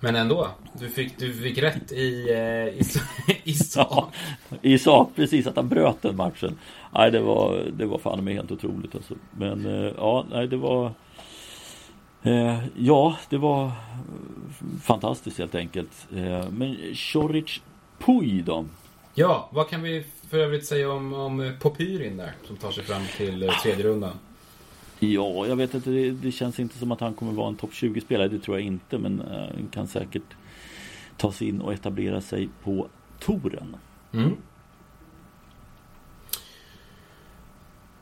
[0.00, 0.48] Men ändå.
[0.72, 2.82] Du fick, du fick rätt i, eh, i,
[3.44, 4.14] i sak.
[4.48, 5.46] Ja, I sak, precis.
[5.46, 6.58] Att han bröt den matchen.
[6.94, 9.14] Nej, det var, det var fan med helt otroligt alltså.
[9.30, 10.92] Men eh, ja, nej, det var...
[12.22, 13.72] Eh, ja, det var
[14.82, 16.06] fantastiskt helt enkelt.
[16.16, 17.60] Eh, men Choric
[17.98, 18.64] Puy då?
[19.14, 22.32] Ja, vad kan vi för övrigt säga om, om Popyrin där?
[22.46, 24.12] Som tar sig fram till tredje rundan.
[25.00, 25.90] Ja, jag vet inte.
[25.90, 28.28] Det, det, känns inte som att han kommer vara en topp 20-spelare.
[28.28, 28.98] Det tror jag inte.
[28.98, 30.22] Men uh, kan säkert
[31.16, 33.76] ta sig in och etablera sig på touren.
[34.12, 34.36] Mm.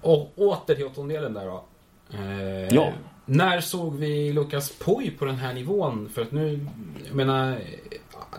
[0.00, 1.64] Och åter till åttondelen där då.
[2.12, 2.92] Eh, ja.
[3.24, 6.08] När såg vi Lukas Poj på den här nivån?
[6.08, 6.66] För att nu,
[7.06, 7.58] jag menar,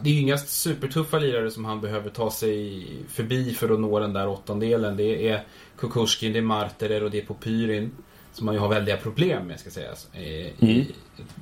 [0.02, 4.00] det är ju inga supertuffa lirare som han behöver ta sig förbi för att nå
[4.00, 4.98] den där åttondelen.
[4.98, 5.43] Det är
[5.78, 7.91] Kukushkin, det är Marterer och det är Popyrin.
[8.39, 10.15] Som man ju har väldiga problem med ska sägas.
[10.15, 10.86] I, mm.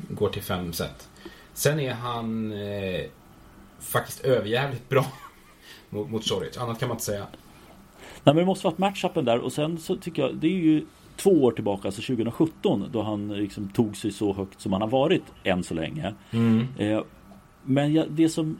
[0.09, 1.09] går till fem set.
[1.53, 3.05] Sen är han eh,
[3.79, 5.05] faktiskt överjävligt bra
[5.89, 6.57] mot, mot Choric.
[6.57, 7.27] Annat kan man inte säga.
[8.23, 10.85] Nej men det måste varit matchupen där och sen så tycker jag det är ju
[11.15, 14.89] två år tillbaka, alltså 2017 då han liksom tog sig så högt som han har
[14.89, 16.13] varit än så länge.
[16.31, 16.67] Mm.
[16.77, 17.01] Eh,
[17.63, 18.59] men ja, det som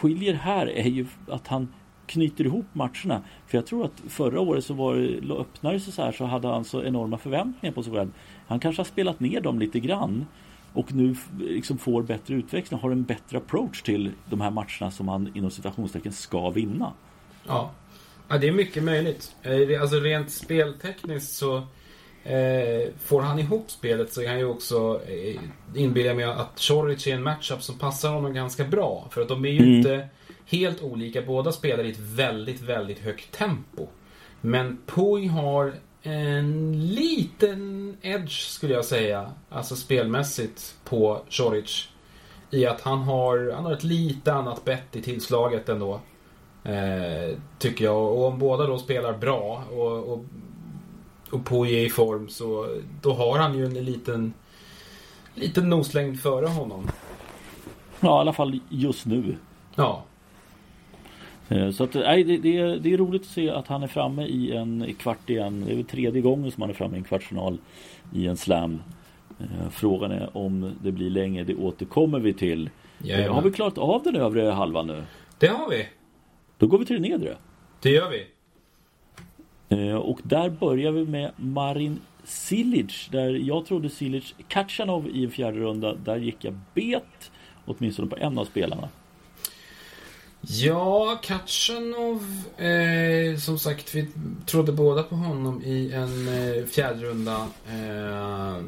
[0.00, 1.68] skiljer här är ju att han
[2.10, 3.22] knyter ihop matcherna.
[3.46, 6.48] För jag tror att förra året så var det, öppnade sig så här så hade
[6.48, 8.10] han så enorma förväntningar på sig själv.
[8.46, 10.26] Han kanske har spelat ner dem lite grann.
[10.72, 15.08] Och nu liksom får bättre utväxling, har en bättre approach till de här matcherna som
[15.08, 16.92] han inom citationstecken ska vinna.
[17.46, 17.70] Ja.
[18.28, 19.36] ja, det är mycket möjligt.
[19.42, 21.66] Eh, alltså rent speltekniskt så
[22.24, 25.40] eh, får han ihop spelet så kan jag ju också eh,
[25.74, 29.08] inbilla mig att Choric är en matchup som passar honom ganska bra.
[29.10, 29.74] För att de är ju mm.
[29.74, 30.08] inte
[30.46, 31.22] helt olika.
[31.22, 33.86] Båda spelar i ett väldigt, väldigt högt tempo.
[34.40, 39.30] Men Pui har en liten edge skulle jag säga.
[39.50, 41.88] Alltså spelmässigt på Choric.
[42.50, 46.00] I att han har, han har ett lite annat bett i tillslaget ändå.
[46.64, 47.96] Eh, tycker jag.
[47.96, 50.24] Och om båda då spelar bra och, och,
[51.30, 52.66] och Pui är i form så
[53.02, 54.34] då har han ju en liten,
[55.34, 56.90] liten noslängd före honom.
[58.00, 59.36] Ja, i alla fall just nu.
[59.74, 60.04] Ja.
[61.48, 63.86] Eh, så att, nej, det, det, är, det är roligt att se att han är
[63.86, 65.64] framme i en kvart igen.
[65.66, 67.58] Det är väl tredje gången som han är framme i en kvartsfinal
[68.14, 68.82] i en slam.
[69.40, 71.44] Eh, frågan är om det blir länge.
[71.44, 72.70] Det återkommer vi till.
[72.98, 73.34] Jajamän.
[73.34, 75.04] Har vi klarat av den övre halvan nu?
[75.38, 75.88] Det har vi.
[76.58, 77.36] Då går vi till den nedre.
[77.80, 78.26] Det gör vi.
[79.70, 83.08] Eh, och där börjar vi med Marin Silic.
[83.10, 85.94] Där jag trodde Silic Kachanov i en fjärde runda.
[85.94, 87.30] Där gick jag bet.
[87.66, 88.88] Åtminstone på en av spelarna.
[90.40, 92.22] Ja, Kachanov.
[92.56, 94.08] Eh, som sagt, vi
[94.46, 97.48] trodde båda på honom i en eh, fjärde runda.
[97.68, 98.62] Eh,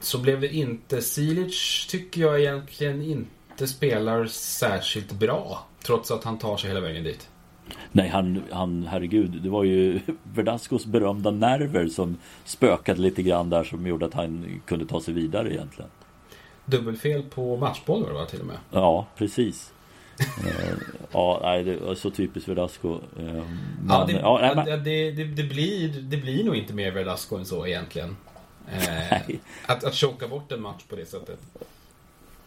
[0.00, 1.02] så blev det inte.
[1.02, 5.66] Silic tycker jag egentligen inte spelar särskilt bra.
[5.84, 7.28] Trots att han tar sig hela vägen dit.
[7.92, 9.42] Nej, han, han herregud.
[9.42, 10.00] Det var ju
[10.34, 15.14] Verdascos berömda nerver som spökade lite grann där som gjorde att han kunde ta sig
[15.14, 15.90] vidare egentligen.
[16.64, 18.56] Dubbelfel på matchboll var det va, till och med?
[18.70, 19.72] Ja, precis.
[20.20, 20.78] Eh,
[21.12, 22.98] ja, nej, det var så typiskt Verdasco.
[23.18, 23.42] Eh,
[23.88, 24.84] ja, det, ja, men...
[24.84, 28.16] det, det, det, blir, det blir nog inte mer Verdasco än så egentligen.
[28.72, 29.20] Eh,
[29.66, 31.38] att, att choka bort en match på det sättet.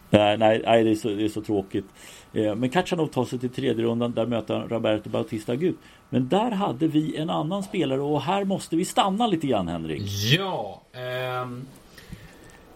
[0.09, 1.85] Nej, nej, nej det, är så, det är så tråkigt.
[2.33, 4.11] Eh, men Kachanov tar sig till tredje rundan.
[4.11, 5.77] Där möter han Roberto Bautista Gut.
[6.09, 10.01] Men där hade vi en annan spelare och här måste vi stanna lite grann Henrik.
[10.37, 10.81] Ja.
[10.93, 11.65] Ehm,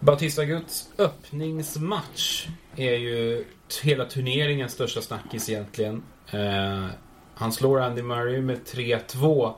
[0.00, 3.44] Bautista Guts öppningsmatch är ju
[3.82, 6.02] hela turneringens största snackis egentligen.
[6.30, 6.88] Ehm,
[7.34, 9.52] han slår Andy Murray med 3-2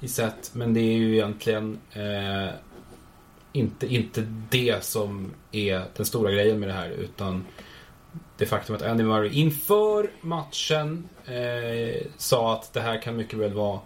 [0.00, 2.54] i set, men det är ju egentligen eh,
[3.52, 7.44] inte, inte det som är den stora grejen med det här, utan
[8.36, 13.52] det faktum att Andy Murray inför matchen eh, sa att det här kan mycket väl
[13.52, 13.80] vara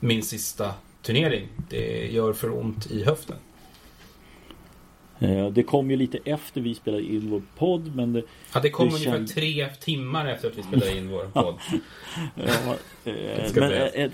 [0.00, 1.48] min sista turnering.
[1.68, 3.36] Det gör för ont i höften.
[5.18, 8.22] Eh, det kom ju lite efter vi spelade in vår podd men det,
[8.54, 9.28] Ja det kom det ungefär känd...
[9.28, 11.54] tre timmar efter att vi spelade in vår podd
[12.34, 14.12] ja, eh, Men ett,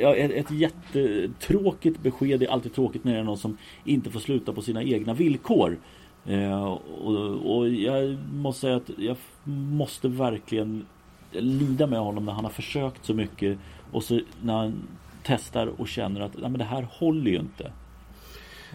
[0.00, 4.20] ja, ett, ett jättetråkigt besked är alltid tråkigt när det är någon som inte får
[4.20, 5.78] sluta på sina egna villkor
[6.26, 10.86] Eh, och, och jag måste säga att jag måste verkligen
[11.30, 13.58] lida med honom när han har försökt så mycket
[13.92, 14.88] och så när han
[15.22, 17.72] testar och känner att nej, men det här håller ju inte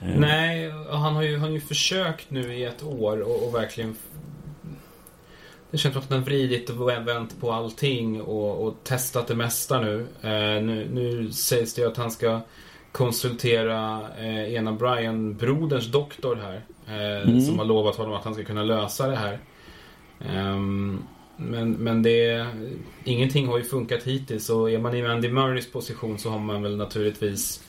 [0.01, 0.19] eh.
[0.19, 3.95] Nej, han har, ju, han har ju försökt nu i ett år och, och verkligen
[5.71, 9.35] det känns som att han har vridit och vänt på allting och, och testat det
[9.35, 10.07] mesta nu.
[10.21, 10.87] Eh, nu.
[10.91, 12.41] Nu sägs det ju att han ska
[12.93, 16.61] konsultera eh, ena Brian-broderns doktor här.
[16.87, 17.41] Eh, mm.
[17.41, 19.39] Som har lovat honom att han ska kunna lösa det här.
[20.53, 21.03] Um,
[21.37, 22.47] men, men det...
[23.03, 26.63] Ingenting har ju funkat hittills och är man i Andy Murrays position så har man
[26.63, 27.63] väl naturligtvis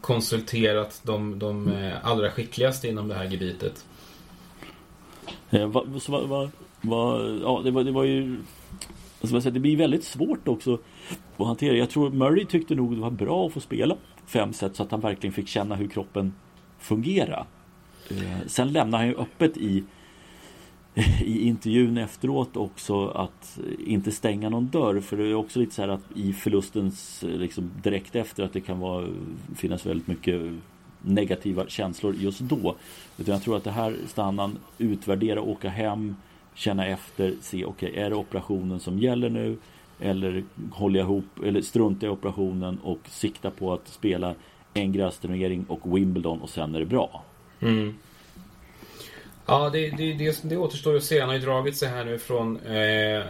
[0.00, 3.84] konsulterat de, de eh, allra skickligaste inom det här gebitet.
[5.50, 8.36] Eh, va, va, va, va, ja, det, var, det var ju...
[9.20, 10.78] Alltså, säga, det blir väldigt svårt också
[11.36, 11.76] att hantera.
[11.76, 14.90] Jag tror Murray tyckte nog det var bra att få spela fem set så att
[14.90, 16.34] han verkligen fick känna hur kroppen
[16.78, 17.46] fungerar.
[18.10, 19.84] Eh, sen lämnar han ju öppet i
[21.20, 25.82] i intervjun efteråt också att inte stänga någon dörr för det är också lite så
[25.82, 29.06] här att i förlustens eh, liksom direkt efter att det kan vara,
[29.56, 30.52] finnas väldigt mycket
[31.02, 32.76] negativa känslor just då.
[33.18, 36.16] Utan jag tror att det här stannar utvärdera, åka hem,
[36.54, 39.56] känna efter, se okej okay, är det operationen som gäller nu
[40.04, 44.34] eller håller jag ihop eller struntar i operationen och siktar på att spela
[44.74, 47.22] en grästurnering och Wimbledon och sen är det bra.
[47.60, 47.94] Mm.
[49.46, 51.20] Ja, det, det, det, det återstår att se.
[51.20, 53.22] Han har ju dragit sig här nu från eh,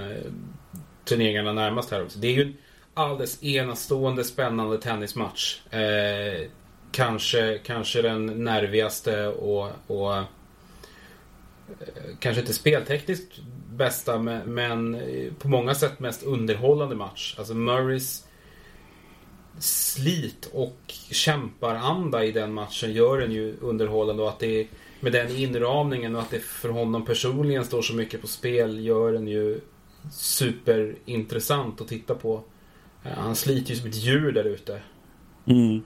[1.04, 2.18] turneringarna närmast här också.
[2.18, 2.56] Det är ju en
[2.94, 5.60] alldeles enastående spännande tennismatch.
[5.70, 6.48] Eh,
[6.92, 10.24] kanske, kanske den nervigaste och, och eh,
[12.18, 13.40] kanske inte speltekniskt
[13.76, 17.34] bästa men, eh, på många sätt mest underhållande match.
[17.38, 18.28] Alltså Murrays
[19.58, 20.78] slit och
[21.10, 24.66] kämparanda i den matchen gör den ju underhållande och att det är
[25.00, 29.12] med den inramningen och att det för honom personligen står så mycket på spel gör
[29.12, 29.60] den ju
[30.12, 32.40] superintressant att titta på.
[33.04, 34.80] Eh, han sliter ju som ett djur där ute.
[35.46, 35.82] Mm.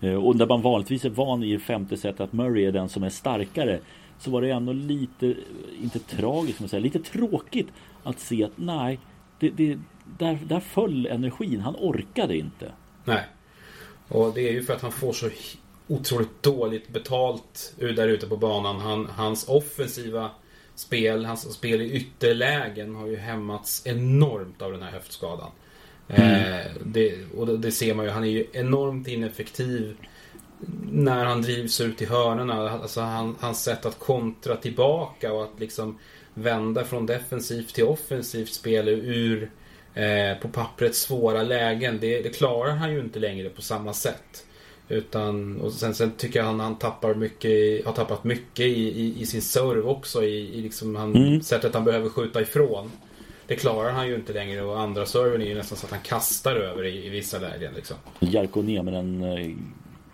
[0.00, 3.02] Eh, och där man vanligtvis är van i femte set att Murray är den som
[3.02, 3.80] är starkare
[4.20, 5.34] så var det ändå lite,
[5.82, 7.68] inte tragiskt, men lite tråkigt
[8.02, 9.00] att se att nej,
[9.38, 9.78] det, det,
[10.18, 11.60] där, där föll energin.
[11.60, 12.72] Han orkade inte.
[13.04, 13.24] Nej.
[14.08, 15.28] Och det är ju för att han får så
[15.86, 18.80] otroligt dåligt betalt där ute på banan.
[18.80, 20.30] Han, hans offensiva
[20.74, 25.50] spel, hans spel i ytterlägen har ju hämmats enormt av den här höftskadan.
[26.08, 26.52] Mm.
[26.52, 29.96] Eh, det, och det, det, ser man ju, han är ju enormt ineffektiv
[30.92, 32.70] när han drivs ut i hörnorna.
[32.70, 35.98] Alltså han, hans sätt att kontra tillbaka och att liksom
[36.34, 39.50] vända från defensivt till offensivt spel ur
[39.94, 41.98] eh, på pappret svåra lägen.
[42.00, 44.46] Det, det klarar han ju inte längre på samma sätt.
[44.88, 49.20] Utan, och sen, sen tycker jag han, han tappar mycket, har tappat mycket i, i,
[49.20, 50.24] i sin serve också.
[50.24, 51.42] I, i liksom han, mm.
[51.42, 52.90] sättet han behöver skjuta ifrån.
[53.46, 56.00] Det klarar han ju inte längre och andra serven är ju nästan så att han
[56.00, 57.74] kastar över i, i vissa lägen.
[57.74, 57.96] Liksom.
[58.20, 59.56] Jarko ner med en eh,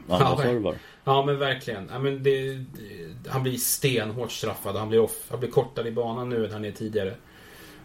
[0.08, 0.74] andra ja, servar.
[1.04, 1.88] Ja men verkligen.
[1.92, 4.76] Ja, men det, det, han blir stenhårt straffad.
[4.76, 7.14] Han blir, off, han blir kortare i banan nu än han är tidigare.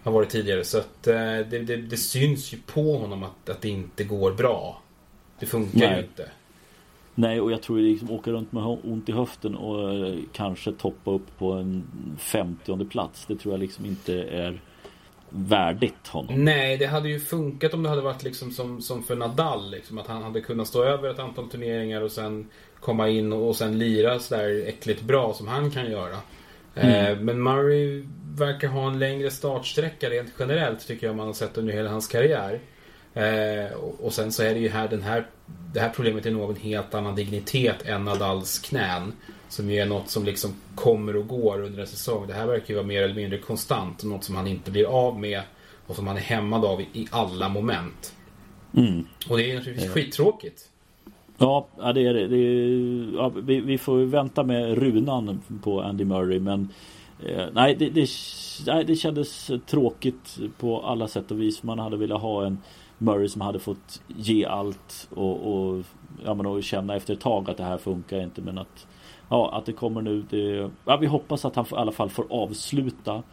[0.04, 0.64] Har varit tidigare.
[0.64, 4.32] Så att eh, det, det, det, syns ju på honom att, att det inte går
[4.32, 4.82] bra.
[5.40, 5.96] Det funkar Nej.
[5.96, 6.30] ju inte.
[7.16, 11.12] Nej, och jag tror liksom åka runt med ont i höften och eh, kanske toppa
[11.12, 11.84] upp på en
[12.18, 13.26] femtionde plats.
[13.26, 14.62] Det tror jag liksom inte är
[15.32, 16.46] värdigt honom.
[16.46, 19.72] Nej, det hade ju funkat om det hade varit liksom som, som för Nadal.
[19.72, 23.48] Liksom, att han hade kunnat stå över ett antal turneringar och sen komma in och,
[23.48, 26.17] och sen lira sådär äckligt bra som han kan göra.
[26.76, 27.06] Mm.
[27.06, 31.58] Eh, men Murray verkar ha en längre startsträcka rent generellt tycker jag man har sett
[31.58, 32.60] under hela hans karriär.
[33.13, 35.26] Eh, och, och, sen så är det ju här den här
[35.74, 39.13] det här problemet är nog av en helt annan dignitet än Nadals knän.
[39.52, 42.28] Som ju är något som liksom kommer och går under en säsong.
[42.28, 44.04] Det här verkar ju vara mer eller mindre konstant.
[44.04, 45.42] Något som han inte blir av med.
[45.88, 48.16] Och som han är hämmad av i, alla moment.
[48.78, 49.06] Mm.
[49.30, 49.94] Och det är naturligtvis ja.
[49.94, 50.70] skittråkigt.
[51.38, 52.28] Ja, det är det.
[52.28, 56.40] det är, ja, vi, vi, får vänta med runan på Andy Murray.
[56.40, 56.70] Men
[57.26, 58.10] eh, nej, det, det,
[58.66, 61.64] nej, det kändes tråkigt på alla sätt och vis.
[61.64, 62.58] Man hade velat ha en
[62.97, 65.84] Murray som hade fått ge allt och, och,
[66.26, 68.88] ja, men och känna efter ett tag att det här funkar inte men att
[69.32, 72.26] Ja att det kommer nu det, ja, Vi hoppas att han i alla fall får
[72.30, 73.24] avsluta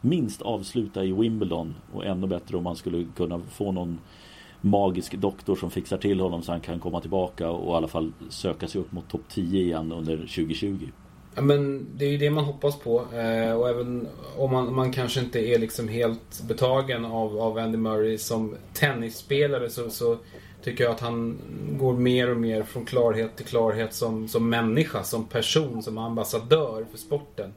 [0.00, 3.98] Minst avsluta i Wimbledon och ännu bättre om man skulle kunna få någon
[4.60, 8.12] Magisk doktor som fixar till honom så han kan komma tillbaka och i alla fall
[8.28, 10.88] söka sig upp mot topp 10 igen under 2020
[11.34, 12.98] Ja, men det är ju det man hoppas på.
[12.98, 17.78] Eh, och även om man, man kanske inte är liksom helt betagen av, av Andy
[17.78, 20.16] Murray som tennisspelare så, så
[20.62, 21.38] tycker jag att han
[21.78, 26.86] går mer och mer från klarhet till klarhet som, som människa, som person, som ambassadör
[26.90, 27.52] för sporten.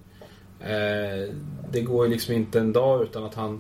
[0.60, 1.34] Eh,
[1.72, 3.60] det går ju liksom inte en dag utan att han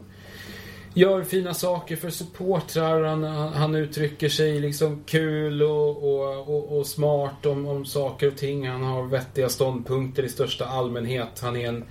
[0.93, 3.03] gör fina saker för supportrar.
[3.03, 3.23] Han,
[3.53, 8.67] han uttrycker sig liksom kul och, och, och, och, smart om, om saker och ting.
[8.67, 11.39] Han har vettiga ståndpunkter i största allmänhet.
[11.41, 11.83] Han är en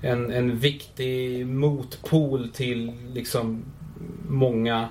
[0.00, 3.64] en, en viktig motpol till liksom
[4.28, 4.88] många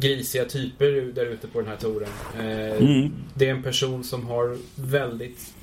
[0.00, 2.08] grisiga typer där ute på den här touren.
[2.34, 3.12] Eh, mm.
[3.34, 5.54] Det är en person som har väldigt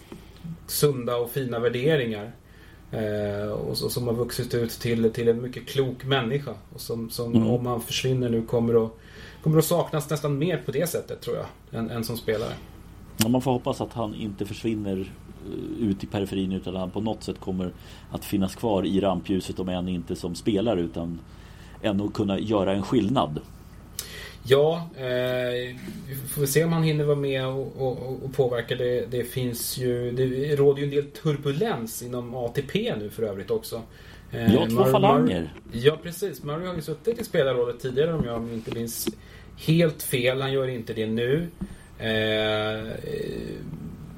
[0.68, 2.32] sunda och fina värderingar.
[2.92, 6.54] Eh, och som har vuxit ut till, till en mycket klok människa.
[6.74, 7.50] Och som, som mm.
[7.50, 8.92] om han försvinner nu kommer att,
[9.44, 11.80] kommer att saknas nästan mer på det sättet tror jag.
[11.80, 12.54] Än, än som spelare.
[13.18, 15.14] Ja, man får hoppas att han inte försvinner
[15.46, 17.72] eh, ut i periferin utan att han på något sätt kommer
[18.12, 21.20] att finnas kvar i rampljuset om än inte som spelare utan
[21.82, 23.40] ändå kunna göra en skillnad.
[24.48, 25.76] Ja, eh,
[26.08, 28.76] vi får se om han hinner vara med och, och, och påverka.
[28.76, 33.52] Det, det, finns ju, det råder ju en del turbulens inom ATP nu för övrigt
[33.52, 33.82] också.
[34.32, 35.42] Eh, ja, två Mar falanger.
[35.42, 36.44] Mar ja, precis.
[36.44, 39.08] Murray har ju suttit i spelarrådet tidigare om jag inte minns
[39.58, 40.42] helt fel.
[40.42, 41.48] Han gör inte det nu.
[42.00, 42.92] Eh,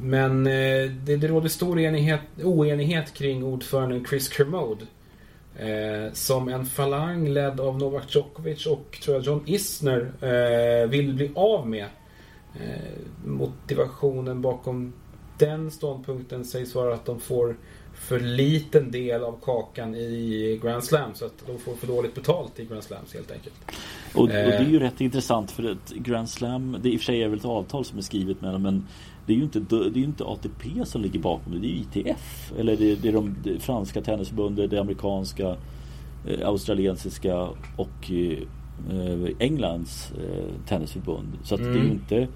[0.01, 4.85] men eh, det, det råder stor enighet, oenighet kring ordföranden Chris Kermode.
[5.59, 11.13] Eh, som en falang ledd av Novak Djokovic och tror jag John Isner eh, vill
[11.13, 11.85] bli av med.
[12.55, 14.93] Eh, motivationen bakom
[15.37, 17.55] den ståndpunkten sägs vara att de får
[17.93, 22.59] för liten del av kakan i Grand Slam så att de får för dåligt betalt
[22.59, 23.55] i Grand Slams helt enkelt.
[24.13, 27.05] Och, och det är ju rätt intressant för att Grand Slam, det i och för
[27.05, 28.87] sig är väl ett avtal som är skrivet med dem men
[29.27, 32.53] det är ju inte, det är inte ATP som ligger bakom det, det är ITF.
[32.59, 35.55] Eller det, det är de det franska tennisförbundet, det amerikanska,
[36.27, 41.27] eh, australiensiska och eh, Englands eh, tennisförbund.
[41.43, 41.73] Så att mm.
[41.73, 41.97] det är ju mm.
[41.97, 42.27] inte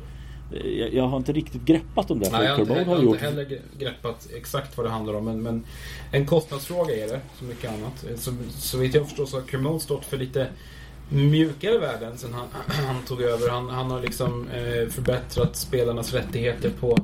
[0.53, 2.31] jag, jag, har inte riktigt greppat om det.
[2.31, 5.25] Nej, jag inte, jag har inte heller greppat exakt vad det handlar om.
[5.25, 5.63] Men, men
[6.11, 8.05] en kostnadsfråga är det, som mycket annat.
[8.15, 10.47] Så, så vitt jag förstår så har Kermode stått för lite
[11.11, 12.47] mjukare värden sen han,
[12.85, 13.49] han tog över.
[13.49, 16.97] Han, han har liksom eh, förbättrat spelarnas rättigheter på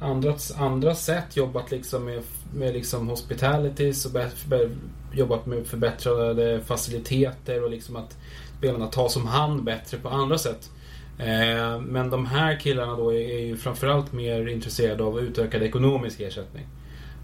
[0.00, 1.36] andra, andra sätt.
[1.36, 2.22] Jobbat liksom med,
[2.54, 4.70] med liksom hospitalities och för,
[5.12, 8.16] jobbat med förbättrade faciliteter och liksom att
[8.58, 10.70] spelarna tas om hand bättre på andra sätt.
[11.18, 16.20] Eh, men de här killarna då är, är ju framförallt mer intresserade av utökad ekonomisk
[16.20, 16.66] ersättning.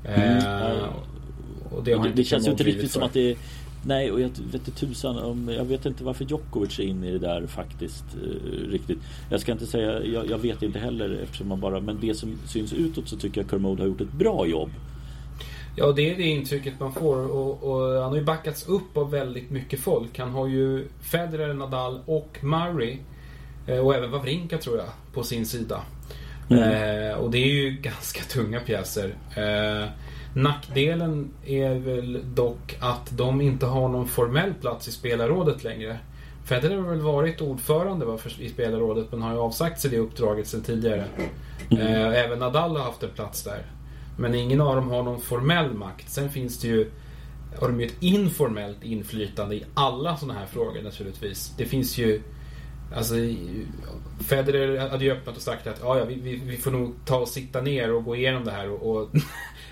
[0.04, 0.90] Eh, mm.
[1.70, 3.36] och det, och det, det känns ju inte riktigt som att det är
[3.86, 7.12] Nej, och jag vet inte tusan om, jag vet inte varför Djokovic är inne i
[7.12, 8.98] det där faktiskt eh, riktigt.
[9.30, 12.38] Jag ska inte säga, jag, jag, vet inte heller eftersom man bara, men det som
[12.46, 14.70] syns utåt så tycker jag Kermode har gjort ett bra jobb.
[15.76, 19.10] Ja, det är det intrycket man får och, och, han har ju backats upp av
[19.10, 20.18] väldigt mycket folk.
[20.18, 22.98] Han har ju Federer, Nadal och Murray
[23.66, 25.82] eh, och även Wawrinka tror jag på sin sida.
[26.50, 26.62] Mm.
[26.62, 29.14] Eh, och det är ju ganska tunga pjäser.
[29.36, 29.88] Eh,
[30.36, 35.98] Nackdelen är väl dock att de inte har någon formell plats i spelarrådet längre.
[36.44, 40.62] Federer har väl varit ordförande i spelarrådet men har ju avsagt sig det uppdraget sedan
[40.62, 41.04] tidigare.
[41.70, 41.86] Mm.
[41.86, 43.62] Eh, även Nadal har haft en plats där.
[44.18, 46.10] Men ingen av dem har någon formell makt.
[46.10, 46.90] Sen finns det ju
[47.60, 51.54] har de ju ett informellt inflytande i alla sådana här frågor naturligtvis.
[51.56, 52.22] Det finns ju
[52.94, 53.14] Alltså
[54.28, 57.28] Federer hade ju öppnat och sagt att ja, ja vi, vi, får nog ta och
[57.28, 59.10] sitta ner och gå igenom det här och, och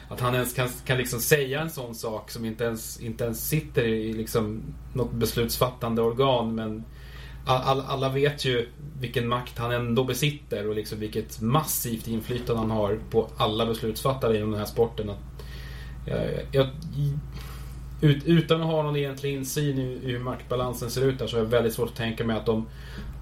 [0.09, 3.49] att han ens kan, kan liksom säga en sån sak som inte ens, inte ens
[3.49, 6.55] sitter i liksom något beslutsfattande organ.
[6.55, 6.85] Men
[7.47, 8.69] all, alla vet ju
[9.01, 14.37] vilken makt han ändå besitter och liksom vilket massivt inflytande han har på alla beslutsfattare
[14.37, 15.11] inom den här sporten.
[15.11, 15.19] Att,
[16.07, 16.67] jag, jag,
[18.01, 21.41] ut, utan att ha någon egentlig insyn i hur maktbalansen ser ut där så är
[21.41, 22.67] det väldigt svårt att tänka mig att de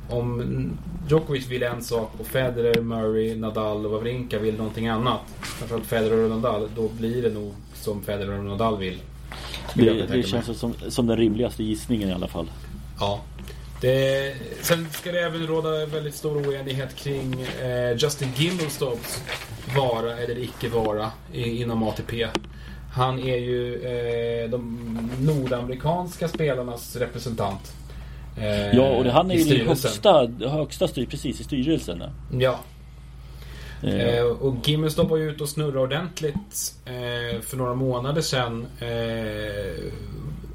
[0.08, 0.70] om
[1.08, 5.20] Djokovic vill en sak och Federer, Murray, Nadal och Wawrinka vill någonting annat.
[5.40, 6.68] Framförallt Federer och Nadal.
[6.76, 8.98] Då blir det nog som Federer och Nadal vill.
[9.74, 12.50] Det, det känns som, som den rimligaste gissningen i alla fall.
[13.00, 13.20] Ja.
[13.80, 19.22] Det, sen ska det även råda väldigt stor oenighet kring eh, Justin Gimblestops
[19.76, 22.28] vara eller icke vara i, inom ATP.
[22.94, 24.78] Han är ju eh, de
[25.20, 27.72] nordamerikanska spelarnas representant.
[28.36, 32.02] Eh, ja, och det, han är ju högsta, högsta styr, precis i styrelsen.
[32.38, 32.58] Ja.
[33.82, 34.18] Eh.
[34.18, 38.66] eh och Gimmelstorp var ju ute och snurrade ordentligt eh, för några månader sedan.
[38.80, 39.92] Eh,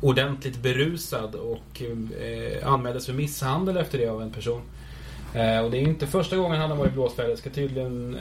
[0.01, 4.61] ordentligt berusad och eh, anmäldes för misshandel efter det av en person.
[5.33, 7.35] Eh, och det är inte första gången han har varit blåsväder.
[7.35, 8.17] Ska tydligen,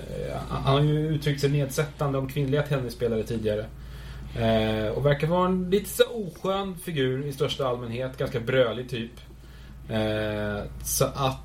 [0.48, 3.64] han har ju uttryckt sig nedsättande om kvinnliga tennisspelare tidigare.
[4.90, 8.18] och verkar vara en lite så oskön figur i största allmänhet.
[8.18, 9.12] Ganska brölig typ.
[9.88, 11.42] Eh, så att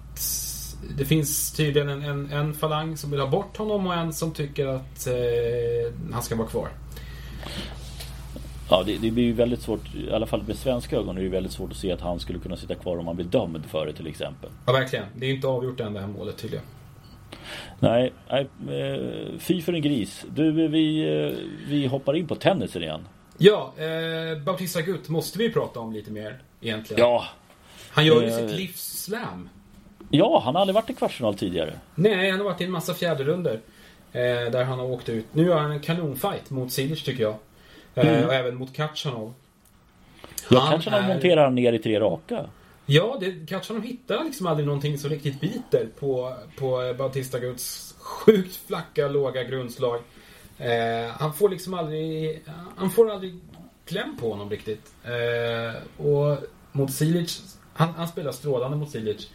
[0.98, 4.32] det finns tydligen en, en, en, falang som vill ha bort honom och en som
[4.32, 6.70] tycker att eh, han ska vara kvar.
[8.70, 11.30] Ja, det, det, blir ju väldigt svårt, i alla fall med svenska ögon, är det
[11.30, 13.86] väldigt svårt att se att han skulle kunna sitta kvar om han blir dömd för
[13.86, 14.50] det till exempel.
[14.66, 15.06] Ja, verkligen.
[15.16, 16.66] Det är inte avgjort än det här målet tydligen.
[17.80, 20.26] Nej, nej eh, fy för en gris.
[20.36, 21.38] Du, vi, eh,
[21.68, 23.08] vi hoppar in på tennisen igen.
[23.38, 27.00] Ja, eh, Bautista Gutt måste vi prata om lite mer egentligen.
[27.00, 27.26] Ja.
[27.94, 28.36] Han gör ju Eh.
[28.38, 29.50] sitt livs slam.
[30.10, 31.80] Ja, han har aldrig varit i kvartsfinal tidigare.
[31.96, 33.60] Nej, han har varit i en massa fjärderunder.
[34.14, 34.22] Eh,
[34.52, 35.26] där han har åkt ut.
[35.32, 37.36] Nu har han en kanonfight mot Silic tycker jag.
[37.96, 38.26] Eh, Mm.
[38.28, 39.34] Och även mot Katjanov.
[40.50, 42.46] Kanske han är- monterar han ner i tre raka.
[42.86, 48.56] Ja, det, Katjanov hittar liksom aldrig någonting som riktigt biter på, på Bautista Guds sjukt
[48.68, 50.00] flacka, låga grundslag.
[50.58, 52.42] Eh, han får liksom aldrig...
[52.76, 53.36] Han får aldrig
[53.86, 54.94] kläm på honom riktigt.
[55.04, 56.38] Eh, och
[56.72, 57.42] mot Silic...
[57.82, 59.32] Han, han spelar strålande mot Silic.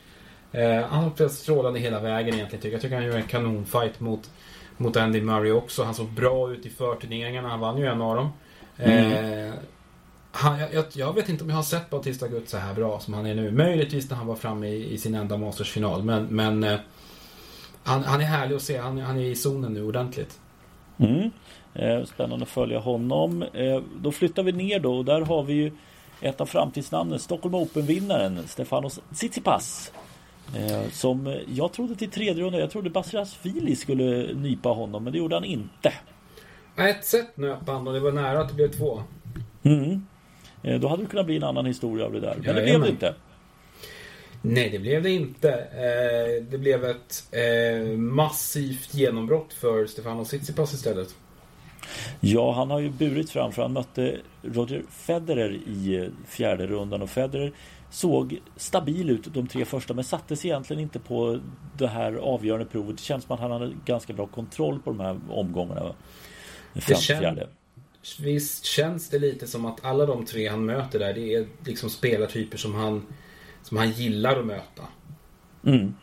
[0.53, 2.75] Eh, han har spelat strålande hela vägen egentligen tycker jag.
[2.75, 4.31] Jag tycker han gör en kanonfight mot,
[4.77, 5.83] mot Andy Murray också.
[5.85, 7.49] Han såg bra ut i förturneringarna.
[7.49, 8.29] Han vann ju en av dem.
[8.77, 9.55] Eh,
[10.33, 13.01] han, jag, jag, jag vet inte om jag har sett Bautista Gutt så här bra
[13.01, 13.51] som han är nu.
[13.51, 16.03] Möjligtvis när han var framme i, i sin enda Masters-final.
[16.03, 16.79] Men, men eh,
[17.85, 18.77] han, han är härlig att se.
[18.79, 20.39] Han, han är i zonen nu ordentligt.
[20.99, 21.31] Mm.
[21.75, 23.43] Eh, Spännande att följa honom.
[23.43, 25.73] Eh, Då flyttar vi ner då och där har vi ju
[26.21, 29.93] ett av framtidsnamnen, Stockholm Open-vinnaren Stefanos Tsitsipas.
[30.57, 35.13] Eh, Som jag trodde till tredje rundan, jag trodde Basiras Fili skulle nypa honom men
[35.13, 35.93] det gjorde han inte.
[36.77, 39.03] Ett set nöp han och det var nära att det blev två.
[39.63, 40.07] Mm.
[40.63, 42.37] Eh, Då hade det kunnat bli en annan historia av det där.
[42.45, 43.15] Men det blev det inte.
[44.43, 45.51] Nej, det blev det inte.
[45.53, 51.15] Eh, det blev ett eh, massivt genombrott för Stefano Tsitsipas istället.
[52.21, 57.03] Ja, han har ju burit fram för han mötte Roger Federer i eh, fjärde rundan
[57.03, 57.53] och Federer
[57.91, 61.41] såg stabil ut de tre första men sattes egentligen inte på
[61.79, 62.97] det här avgörande provet.
[62.97, 65.83] Det känns som att han hade ganska bra kontroll på de här omgångarna.
[65.83, 65.95] va?
[68.21, 71.91] Visst känns det lite som att alla de tre han möter där, det är liksom
[71.91, 73.07] spelartyper som han,
[73.63, 74.83] som han gillar att möta.
[75.67, 75.95] Mm.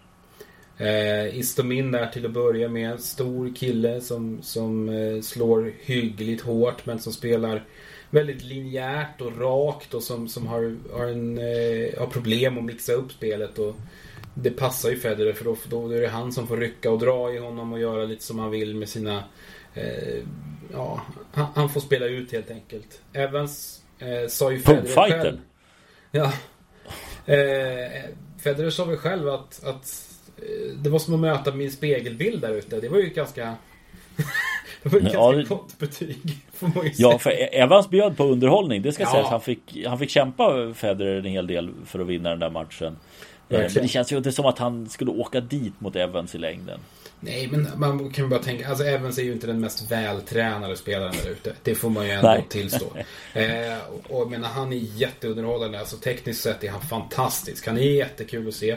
[0.84, 3.00] Eh, Istomin där till att börja med.
[3.00, 7.66] Stor kille som, som eh, slår hyggligt hårt men som spelar
[8.10, 12.94] väldigt linjärt och rakt och som, som har, har, en, eh, har problem att mixa
[12.94, 13.60] upp spelet.
[13.60, 13.76] Och
[14.34, 17.34] det passar ju Federer för då, då är det han som får rycka och dra
[17.34, 19.24] i honom och göra lite som han vill med sina...
[19.74, 20.24] Eh,
[20.74, 23.02] ja, han, han får spela ut helt enkelt.
[23.14, 25.40] Evans eh, sa ju Federer själv...
[26.12, 26.34] Ja.
[27.26, 28.04] Eh,
[28.38, 30.13] Federer sa väl själv att, att
[30.84, 32.80] det var som att möta min spegelbild där ute.
[32.80, 33.56] Det var ju ganska...
[34.84, 36.18] det var ju ett Ja, ganska gott betyg.
[36.96, 38.82] Ja, för Evans bjöd på underhållning.
[38.82, 39.12] Det ska Ja.
[39.12, 39.30] sägas.
[39.30, 42.88] Han fick, han fick kämpa Federer en hel del för att vinna den där matchen.
[42.88, 42.94] Eh,
[43.48, 43.84] Men Verkligen.
[43.86, 46.80] det känns ju inte som att han skulle åka dit mot Evans i längden.
[47.26, 48.70] Nej, men man kan ju bara tänka.
[48.70, 51.54] Alltså Evans är ju inte den mest vältränade spelaren där ute.
[51.64, 52.46] Det får man ju ändå Nej.
[52.50, 52.86] tillstå.
[53.34, 55.80] eh, och, och menar, han är jätteunderhållande.
[55.80, 57.68] Alltså tekniskt sett är han fantastisk.
[57.68, 58.72] Han är jättekul att se.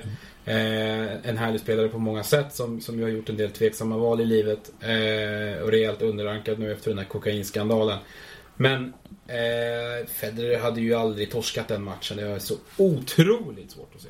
[0.45, 3.97] Eh, en härlig spelare på många sätt som, som ju har gjort en del tveksamma
[3.97, 4.73] val i livet.
[4.81, 7.99] Eh, och rejält underrankad nu efter den här kokainskandalen.
[8.57, 8.93] Men
[9.27, 12.17] eh, Federer hade ju aldrig torskat den matchen.
[12.17, 14.09] Det är så otroligt svårt att se.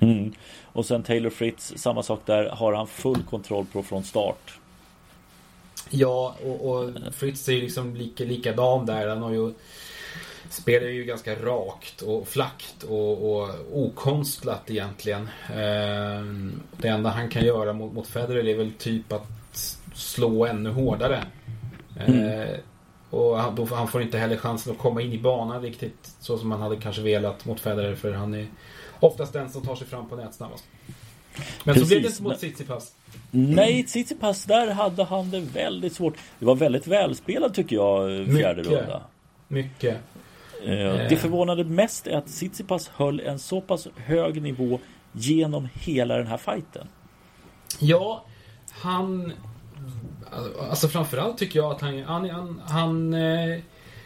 [0.00, 0.32] Mm.
[0.72, 2.48] Och sen Taylor Fritz, samma sak där.
[2.48, 4.58] Har han full kontroll på från start.
[5.90, 9.08] Ja, och, och Fritz är ju liksom lika, likadan där.
[9.08, 9.52] Han har ju
[10.50, 15.28] spelar ju ganska rakt och flackt och, och okonstlat egentligen.
[15.54, 19.28] Ehm, det enda han kan göra mot, mot Federer är väl typ att
[19.94, 21.24] slå ännu hårdare.
[22.06, 22.46] Ehm,
[23.10, 26.38] och han, då, han får inte heller chansen att komma in i banan riktigt så
[26.38, 28.46] som man hade kanske velat mot Federer för han är
[29.00, 30.64] oftast den som tar sig fram på nät snabbast.
[31.64, 32.92] Men så Precis, blev det inte mot Tsitsipas.
[33.30, 36.14] Nej, Tsitsipas där hade han det väldigt svårt.
[36.38, 38.78] Det var väldigt välspelad tycker jag, fjärde Mycket.
[38.78, 39.02] runda.
[39.48, 39.96] Mycket.
[40.64, 44.80] Eh, Det förvånade mest är att Tsitsipas höll en så pass hög nivå
[45.12, 46.88] genom hela den här fighten.
[47.78, 48.24] Ja,
[48.70, 49.32] han...
[50.70, 52.02] Alltså framförallt tycker jag att han...
[52.02, 53.58] Han, han, han, eh,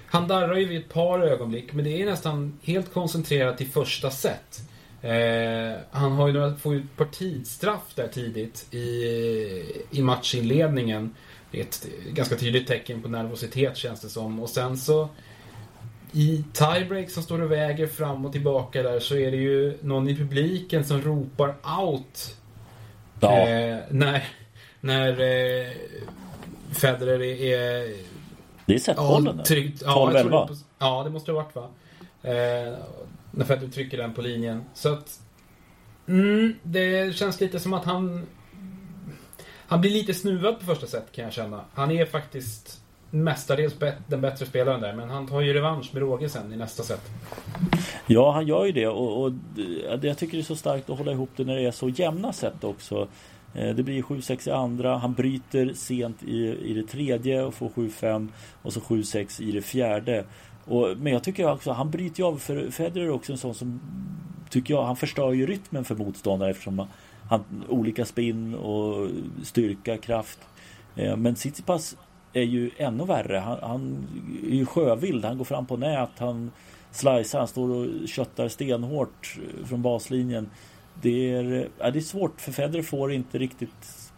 [0.06, 4.10] han darrar ju vid ett par ögonblick, men det är nästan helt koncentrerat till första
[4.10, 4.60] set.
[5.02, 8.78] Eh, han har ju några, får ju ett par tidsstraff där tidigt i,
[9.90, 11.14] i matchinledningen.
[11.50, 14.40] Det är ett ganska tydligt tecken på nervositet känns det som.
[14.40, 15.08] Och sen så
[16.12, 20.08] i tiebreak som står och väger fram och tillbaka där så är det ju någon
[20.08, 22.36] i publiken som ropar out
[23.20, 24.24] Ja, Eh, när
[24.80, 25.66] när eh,
[26.72, 27.94] Federer är...
[28.66, 29.34] det är setbollen.
[29.38, 30.14] ja, tryckt, ja, 12-11.
[30.14, 31.68] jag tror det är på- ja, det måste det ha varit va?
[32.22, 32.74] Eh,
[33.30, 34.64] när Federer trycker den på linjen.
[34.74, 35.20] Så att...
[36.08, 38.26] Mm, det känns lite som att han...
[39.66, 41.64] Han blir lite snuvad på första set kan jag känna.
[41.74, 44.92] Han är faktiskt mestadels bet- den bättre spelaren där.
[44.94, 47.10] Men han tar ju revansch med råge sen i nästa set.
[48.06, 49.32] Ja, han gör ju det och, och
[50.00, 51.88] det- jag tycker det är så starkt att hålla ihop det när det är så
[51.88, 53.08] jämna set också.
[53.54, 54.96] Eh, det blir 7-6 i andra.
[54.96, 58.28] Han bryter sent i, i det tredje och får 7-5
[58.62, 60.24] och så 7-6 i det fjärde.
[60.64, 63.54] Och, men jag tycker också, han bryter ju av för Federer är också en sån
[63.54, 63.80] som
[64.50, 66.86] tycker jag, han förstör ju rytmen för motståndare eftersom
[67.28, 69.08] han olika spinn och
[69.42, 70.38] styrka, kraft.
[70.96, 71.96] Eh, men Tsitsipas
[72.32, 73.36] är ju ännu värre.
[73.36, 74.06] Han, han
[74.44, 75.24] är ju sjövild.
[75.24, 76.10] Han går fram på nät.
[76.18, 76.50] Han
[76.90, 77.38] slicear.
[77.38, 80.50] Han står och köttar stenhårt från baslinjen.
[81.02, 84.10] Det är, ja, det är svårt för Federer får inte riktigt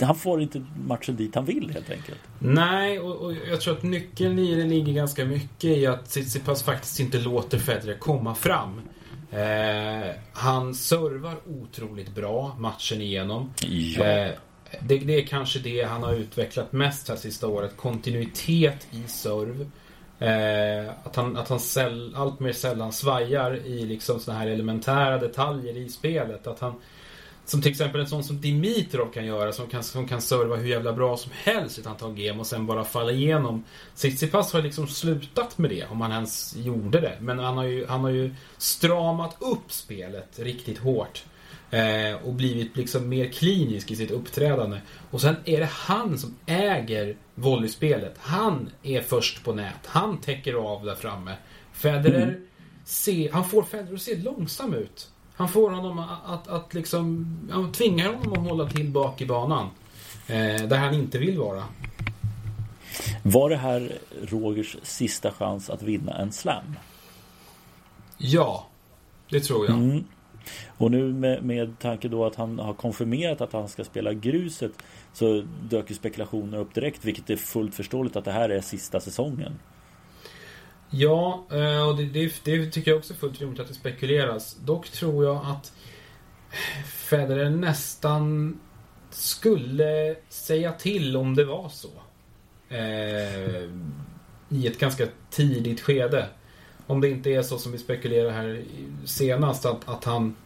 [0.00, 2.18] han får inte matchen dit han vill helt enkelt.
[2.38, 6.62] Nej, och, och jag tror att nyckeln i det ligger ganska mycket i att Tsitsipas
[6.62, 8.80] faktiskt inte låter Federer komma fram.
[9.30, 13.50] Eh, han servar otroligt bra matchen igenom.
[13.60, 14.04] Ja.
[14.04, 14.30] Eh,
[14.80, 17.76] det, det, är kanske det han har utvecklat mest här sista året.
[17.76, 19.70] Kontinuitet i serv.
[20.22, 25.18] Eh, att han, att han säll, allt mer sällan svajar i liksom såna här elementära
[25.18, 26.46] detaljer i spelet.
[26.46, 26.74] Att han,
[27.44, 30.68] som till exempel en sån som Dimitrov kan göra som kan, som kan serva hur
[30.68, 33.64] jävla bra som helst i ett antal game och sen bara falla igenom.
[33.94, 37.16] Tsitsipas har liksom slutat med det om han ens gjorde det.
[37.20, 41.24] Men han har ju, han har ju stramat upp spelet riktigt hårt.
[41.72, 44.80] Eh, och blivit liksom mer klinisk i sitt uppträdande.
[45.10, 48.14] Och sen är det han som äger volleyspelet.
[48.18, 49.86] Han är först på nät.
[49.86, 51.36] Han täcker av där framme.
[51.72, 52.46] Federer, mm.
[52.84, 55.10] se, han får Federer att se långsam ut.
[55.34, 57.26] Han får honom att, att, att liksom...
[57.50, 59.70] Han tvingar honom att hålla till bak i banan.
[60.26, 61.64] Eh, där han inte vill vara.
[63.22, 66.76] Var det här Rogers sista chans att vinna en slam?
[68.18, 68.66] Ja,
[69.30, 69.74] det tror jag.
[69.74, 70.04] Mm.
[70.78, 74.72] Och nu med, med tanke då att han har konfirmerat att han ska spela gruset
[75.12, 79.00] så dök ju spekulationer upp direkt vilket är fullt förståeligt att det här är sista
[79.00, 79.58] säsongen.
[80.90, 84.56] Ja, eh, och det, det, det tycker jag också är fullt rimligt att det spekuleras.
[84.64, 85.72] Dock tror jag att
[86.86, 88.58] Federer nästan
[89.10, 91.88] skulle säga till om det var så.
[92.68, 93.70] Eh,
[94.48, 96.28] I ett ganska tidigt skede.
[96.92, 98.64] Om det inte är så som vi spekulerar här
[99.04, 100.36] senast att, att han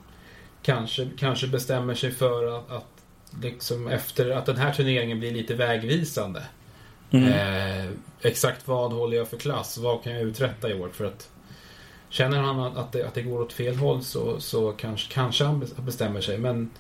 [0.62, 2.86] kanske, kanske bestämmer sig för att, att
[3.42, 6.42] liksom efter att den här turneringen blir lite vägvisande.
[7.11, 7.28] Mm.
[7.28, 7.90] Eh,
[8.20, 9.78] exakt vad håller jag för klass?
[9.78, 10.88] Vad kan jag uträtta i år?
[10.88, 11.30] För att
[12.09, 15.66] Känner han att det, att det går åt fel håll så, så kanske, kanske han
[15.76, 16.38] bestämmer sig.
[16.38, 16.70] Men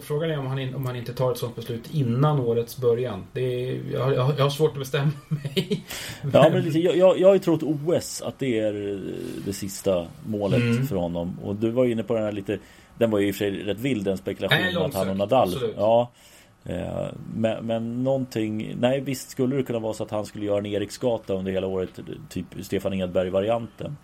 [0.00, 3.24] Frågan är om han, om han inte tar ett sånt beslut innan årets början.
[3.32, 5.84] Det är, jag, jag, jag har svårt att bestämma mig.
[6.32, 9.00] Ja, men jag, jag, jag har ju trott OS att det är
[9.44, 10.86] det sista målet mm.
[10.86, 11.38] för honom.
[11.42, 12.58] Och du var inne på den här lite
[12.98, 15.48] Den var ju i och för sig rätt vild den spekulationen att han och Nadal.
[15.48, 15.74] Absolut.
[15.76, 16.10] Ja.
[16.64, 20.58] Eh, men, men någonting Nej visst skulle det kunna vara så att han skulle göra
[20.58, 23.96] en Eriksgata under hela året Typ Stefan Edberg varianten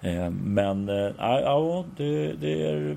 [0.00, 2.96] eh, Men äh, ja, det, det är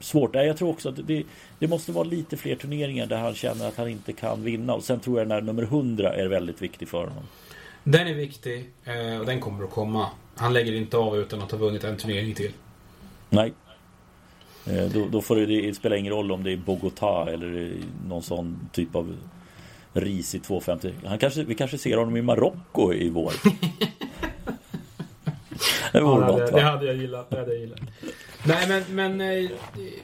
[0.00, 0.34] svårt.
[0.34, 1.24] Jag tror också att det,
[1.58, 4.74] det, måste vara lite fler turneringar där han känner att han inte kan vinna.
[4.74, 7.24] Och sen tror jag när nummer 100 är väldigt viktig för honom.
[7.84, 8.70] Den är viktig
[9.20, 10.06] och den kommer att komma.
[10.34, 12.52] Han lägger inte av utan att ha vunnit en turnering till.
[13.28, 13.52] Nej,
[14.66, 17.72] Eh, då, då, får det, det spela ingen roll om det är Bogotá eller
[18.08, 19.16] någon sån typ av
[19.92, 20.92] risig 250.
[21.04, 23.32] Han kanske, vi kanske ser honom i Marocko i vår.
[25.92, 26.58] det vore ja, något, det, va?
[26.58, 27.30] det hade jag gillat.
[27.30, 27.80] Det hade jag gillat.
[28.44, 29.50] Nej men, men eh,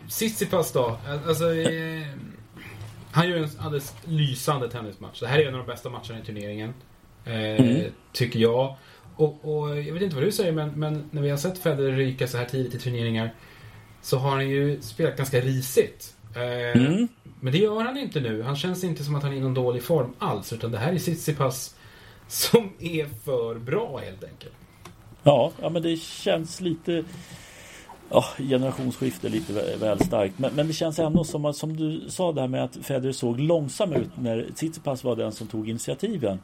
[0.08, 0.98] Sissipas då.
[1.26, 2.06] Alltså, eh,
[3.12, 5.20] han gör en alldeles lysande tennismatch.
[5.20, 6.74] Det här är en av de bästa matcherna i turneringen.
[7.24, 7.92] Eh, mm.
[8.12, 8.76] Tycker jag.
[9.16, 11.92] Och, och, jag vet inte vad du säger men, men när vi har sett Federer
[11.92, 13.34] ryka så här tidigt i turneringar
[14.02, 16.16] så har han ju spelat ganska risigt.
[16.34, 17.08] Eh, mm.
[17.40, 18.42] Men det gör han inte nu.
[18.42, 20.52] Han känns inte som att han är i någon dålig form alls.
[20.52, 21.76] Utan det här är Tsitsipas
[22.28, 24.54] som är för bra helt enkelt.
[25.22, 27.04] Ja, ja men det känns lite...
[28.10, 30.38] Ja, generationsskifte lite väl starkt.
[30.38, 33.40] Men, men det känns ändå som att, som du sa där med att Federer såg
[33.40, 36.38] långsam ut när Tsitsipas var den som tog initiativen.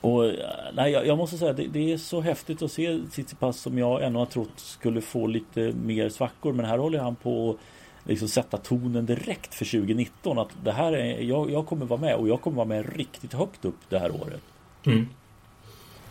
[0.00, 0.32] Och
[0.74, 4.02] nej, jag, jag måste säga det, det, är så häftigt att se Tsitsipas som jag
[4.02, 6.52] ännu har trott skulle få lite mer svackor.
[6.52, 10.38] Men här håller han på att liksom sätta tonen direkt för 2019.
[10.38, 13.32] Att det här är, jag, jag kommer vara med och jag kommer vara med riktigt
[13.32, 14.42] högt upp det här året.
[14.86, 15.08] Mm.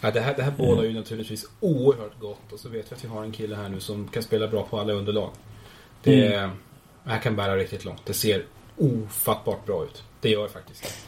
[0.01, 2.51] Ja, det här, det här bådar ju naturligtvis oerhört gott.
[2.51, 4.63] Och så vet vi att vi har en kille här nu som kan spela bra
[4.63, 5.29] på alla underlag.
[6.03, 6.49] Det, mm.
[7.03, 8.05] det här kan bära riktigt långt.
[8.05, 8.45] Det ser
[8.77, 10.03] ofattbart bra ut.
[10.21, 11.07] Det gör faktiskt.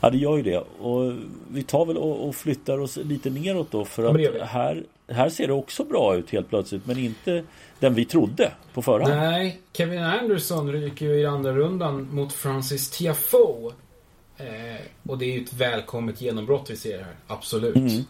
[0.00, 1.12] Ja det gör ju det och
[1.50, 5.46] vi tar väl och, och flyttar oss lite neråt då för att här, här ser
[5.46, 7.44] det också bra ut helt plötsligt men inte
[7.78, 9.14] den vi trodde på förhand.
[9.14, 13.72] Nej, Kevin Anderson ryker ju i andra rundan mot Francis Tiafoe.
[14.36, 17.76] Eh, och det är ju ett välkommet genombrott vi ser här, absolut.
[17.76, 18.04] Mm.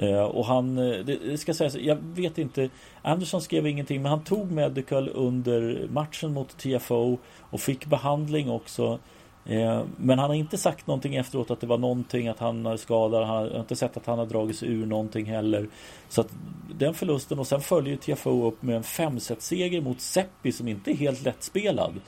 [0.00, 2.70] Eh, och han, eh, det, det ska sägas, jag vet inte
[3.02, 8.98] Anderson skrev ingenting men han tog medical under matchen mot TFO och fick behandling också.
[9.44, 12.76] Eh, men han har inte sagt någonting efteråt att det var någonting att han är
[12.76, 13.26] skadad.
[13.26, 15.68] Han har inte sett att han har dragit sig ur någonting heller.
[16.08, 16.28] Så att
[16.74, 20.90] den förlusten och sen följer TFO upp med en 5 seger mot Seppi som inte
[20.90, 22.00] är helt lättspelad.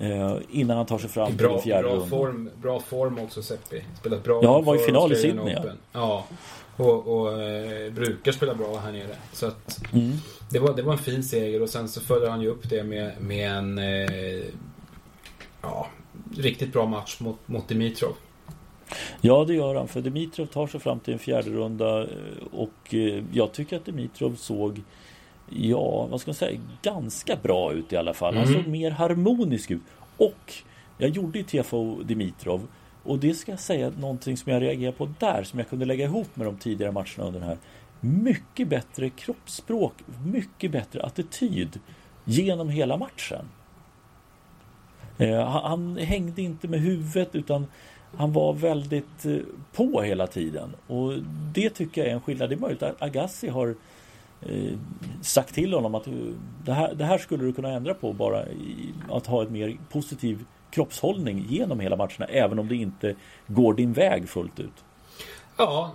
[0.00, 3.84] Eh, innan han tar sig fram bra, till fjärde bra form, bra form också Seppi.
[4.00, 4.40] Spelat bra.
[4.42, 5.54] Ja, var i final i Sydney.
[5.54, 5.72] Ja.
[5.92, 6.24] ja.
[6.76, 9.16] Och, och eh, brukar spela bra här nere.
[9.32, 10.12] Så att mm.
[10.50, 12.84] det, var, det var en fin seger och sen så följer han ju upp det
[12.84, 14.44] med, med en eh,
[15.62, 15.86] ja,
[16.36, 18.14] riktigt bra match mot, mot Dimitrov.
[19.20, 22.08] Ja det gör han för Dimitrov tar sig fram till en fjärde runda eh,
[22.52, 24.82] och eh, jag tycker att Dimitrov såg
[25.50, 28.36] Ja, vad ska man säga, ganska bra ut i alla fall.
[28.36, 28.62] Han mm.
[28.62, 29.82] såg mer harmonisk ut.
[30.16, 30.54] Och
[30.98, 32.68] jag gjorde ju TFO Dimitrov
[33.02, 36.04] och det ska jag säga någonting som jag reagerar på där som jag kunde lägga
[36.04, 37.58] ihop med de tidigare matcherna under den här.
[38.00, 39.92] Mycket bättre kroppsspråk,
[40.24, 41.80] mycket bättre attityd
[42.24, 43.44] genom hela matchen.
[45.18, 47.66] Eh, han hängde inte med huvudet utan
[48.16, 49.36] han var väldigt eh,
[49.72, 50.70] på hela tiden.
[50.86, 51.12] Och
[51.54, 52.50] det tycker jag är en skillnad.
[52.50, 53.74] Det är möjligt att Agassi har
[54.42, 54.78] eh,
[55.22, 56.04] sagt till honom att
[56.64, 59.78] det här, det här skulle du kunna ändra på bara i, att ha ett mer
[59.90, 63.14] positiv kroppshållning genom hela matcherna även om det inte
[63.46, 64.84] går din väg fullt ut.
[65.56, 65.92] Ja,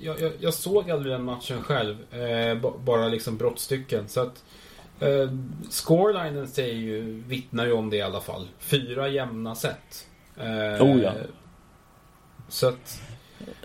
[0.00, 1.96] jag, jag, jag såg aldrig den matchen själv.
[2.84, 4.08] bara liksom brottstycken.
[4.08, 4.44] Så att
[5.02, 5.30] Eh,
[5.70, 8.48] scorelinen säger ju, vittnar ju om det i alla fall.
[8.58, 10.08] Fyra jämna set.
[10.36, 11.12] Eh, oh ja.
[12.48, 13.02] Så att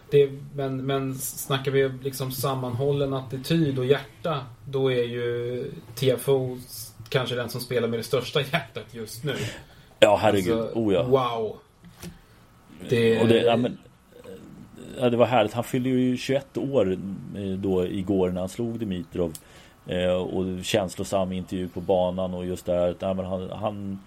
[0.09, 6.57] det, men, men snackar vi liksom sammanhållen attityd och hjärta då är ju TFO
[7.09, 9.36] kanske den som spelar med det största hjärtat just nu.
[9.99, 10.59] Ja, herregud.
[10.59, 11.03] Alltså, oh ja.
[11.03, 11.57] Wow.
[12.89, 13.21] Det...
[13.21, 13.78] Och det, ja, men,
[14.99, 15.53] ja, det var härligt.
[15.53, 16.91] Han fyllde ju 21 år
[17.36, 19.34] eh, då igår när han slog Dimitrov.
[19.88, 23.99] Eh, och känslosam intervju på banan och just det här att han, han,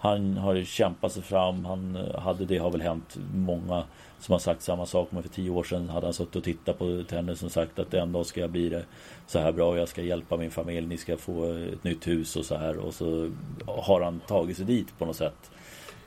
[0.00, 1.64] han har kämpat sig fram.
[1.64, 3.84] Han eh, hade det har väl hänt många
[4.18, 5.08] som har sagt samma sak.
[5.10, 7.94] Men för tio år sedan hade han suttit och tittat på tennis och sagt att
[7.94, 8.84] en dag ska jag bli det
[9.26, 9.78] så här bra.
[9.78, 10.86] Jag ska hjälpa min familj.
[10.86, 12.76] Ni ska få ett nytt hus och så här.
[12.76, 13.30] Och så
[13.66, 15.50] har han tagit sig dit på något sätt.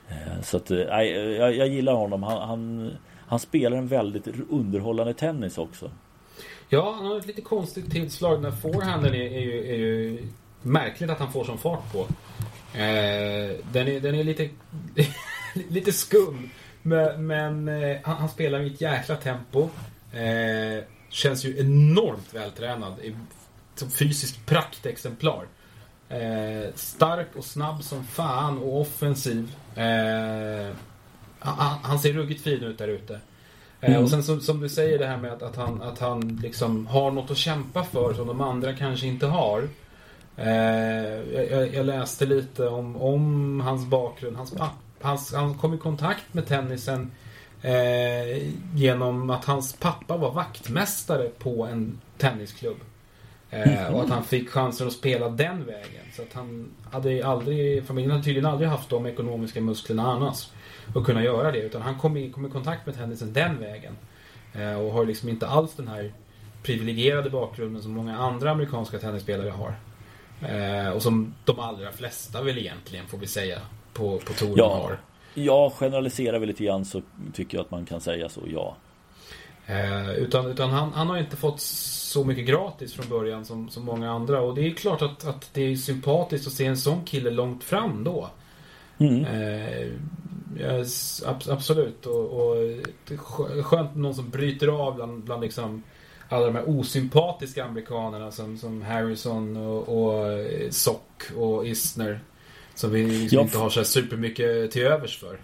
[0.09, 2.23] Eh, så att, eh, nej, jag, jag gillar honom.
[2.23, 2.91] Han, han,
[3.27, 5.91] han spelar en väldigt underhållande tennis också.
[6.69, 8.41] Ja, han har ett lite konstigt tillslag.
[8.41, 10.27] Den här forehanden är, är, ju, är ju
[10.61, 12.07] märkligt att han får sån fart på.
[12.73, 14.49] Eh, den, är, den är lite,
[15.69, 16.49] lite skum.
[16.81, 19.69] Men, men eh, han, han, spelar i ett jäkla tempo.
[20.13, 22.93] Eh, känns ju enormt vältränad.
[23.75, 25.45] Som fysiskt praktexemplar.
[26.09, 29.55] Eh, stark och snabb som fan och offensiv.
[29.75, 30.75] Eh,
[31.39, 33.19] han, han, ser ruggigt fin ut där ute.
[33.81, 34.03] Mm.
[34.03, 36.87] Och sen som, som, du säger det här med att, att han, att han liksom
[36.87, 39.67] har något att kämpa för som de andra kanske inte har.
[40.41, 44.37] Eh, jag, jag, läste lite om, om hans bakgrund.
[44.37, 44.53] Hans
[45.01, 47.11] hans, han kom i kontakt med tennisen
[47.61, 52.77] eh, genom att hans pappa var vaktmästare på en tennisklubb.
[53.49, 56.05] Eh, och att han fick chansen att spela den vägen.
[56.13, 60.51] Så att han hade aldrig, familjen hade tydligen aldrig haft de ekonomiska musklerna annars
[60.95, 61.59] att kunna göra det.
[61.59, 63.93] Utan han kom i, kom i kontakt med tennisen den vägen.
[64.53, 66.13] Eh, och har liksom inte alls den här
[66.63, 69.75] privilegierade bakgrunden som många andra amerikanska tennisspelare har.
[70.49, 73.59] Eh, och som de allra flesta väl egentligen, får vi säga,
[73.93, 74.99] på, på touren ja, har.
[75.33, 77.01] Ja, generaliserar vi lite grann så
[77.33, 78.75] tycker jag att man kan säga så, ja.
[79.65, 83.85] Eh, utan utan han, han har inte fått så mycket gratis från början som, som
[83.85, 84.41] många andra.
[84.41, 87.63] Och det är klart att, att det är sympatiskt att se en sån kille långt
[87.63, 88.29] fram då.
[88.99, 89.25] Mm.
[89.25, 89.87] Eh,
[90.59, 92.05] Yes, absolut.
[92.05, 92.55] Och, och
[93.65, 95.83] skönt någon som bryter av bland, bland liksom
[96.31, 102.19] alla de här osympatiska amerikanerna som, som Harrison och, och Sock och Isner.
[102.75, 105.39] Som vi liksom ja, inte har så supermycket till övers för.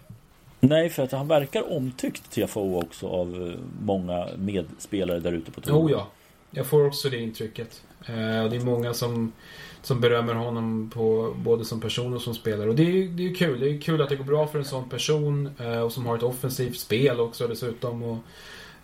[0.59, 5.61] Nej, för att han verkar omtyckt TFO också av eh, många medspelare där ute på
[5.61, 5.85] touren.
[5.85, 6.07] Oh ja,
[6.51, 7.81] jag får också det intrycket.
[8.05, 8.15] Eh,
[8.49, 9.31] det är många som
[9.81, 12.69] som berömmer honom på, både som person och som spelare.
[12.69, 13.59] Och det är, det är kul.
[13.59, 16.17] Det är kul att det går bra för en sån person eh, och som har
[16.17, 18.03] ett offensivt spel också dessutom.
[18.03, 18.17] Och,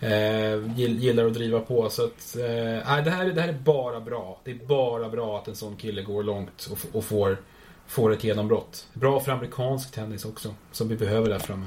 [0.04, 1.90] eh, gillar att driva på.
[1.90, 4.40] Så att, eh, det, här, det här är bara bra.
[4.44, 7.38] Det är bara bra att en sån kille går långt och, och får,
[7.88, 8.88] får ett genombrott.
[8.94, 11.66] Bra för amerikansk tennis också, som vi behöver där framme.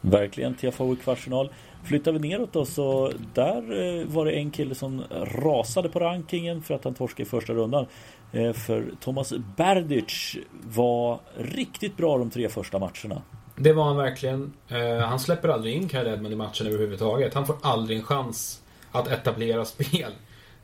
[0.00, 1.52] Verkligen, TFO i kvartsfinal.
[1.84, 6.62] Flyttar vi neråt då så där eh, var det en kille som rasade på rankingen
[6.62, 7.86] för att han torskade i första rundan.
[8.32, 10.36] Eh, för Thomas Berdic
[10.74, 13.22] var riktigt bra de tre första matcherna.
[13.56, 14.52] Det var han verkligen.
[14.68, 17.34] Eh, han släpper aldrig in Kyle Edmund i matchen överhuvudtaget.
[17.34, 20.12] Han får aldrig en chans att etablera spel.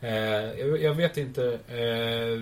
[0.01, 0.13] Eh,
[0.61, 1.59] jag, jag, vet inte.
[1.69, 2.41] Eh,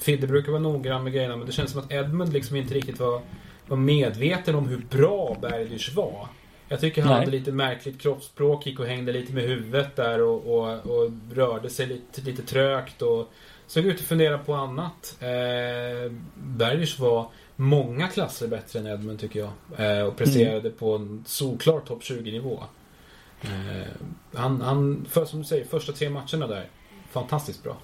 [0.00, 3.00] Fidde brukar vara noggrann med grejerna men det känns som att Edmund liksom inte riktigt
[3.00, 3.20] var,
[3.66, 6.28] var medveten om hur bra Bergers var.
[6.68, 7.18] Jag tycker han Nej.
[7.18, 11.70] hade lite märkligt kroppsspråk, gick och hängde lite med huvudet där och, och, och rörde
[11.70, 13.32] sig lite, lite trögt och
[13.66, 15.16] såg ut att fundera på annat.
[15.20, 19.50] Eh, Bergers var många klasser bättre än Edmund tycker jag.
[19.98, 20.72] Eh, och presterade mm.
[20.72, 22.62] på en solklar topp 20-nivå.
[23.42, 23.88] Eh,
[24.34, 26.68] han, han för, som du säger, första tre matcherna där,
[27.10, 27.76] fantastiskt bra.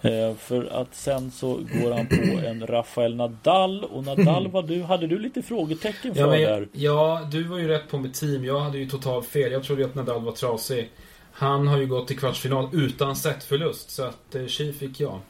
[0.00, 4.82] Eh, för att sen så går han på en Rafael Nadal och Nadal var du,
[4.82, 6.68] hade du lite frågetecken för ja, men, där?
[6.72, 8.44] Ja, du var ju rätt på mitt team.
[8.44, 9.52] Jag hade ju totalt fel.
[9.52, 10.90] Jag trodde att Nadal var trasig.
[11.32, 15.20] Han har ju gått till kvartsfinal utan setförlust så att eh, tji fick jag.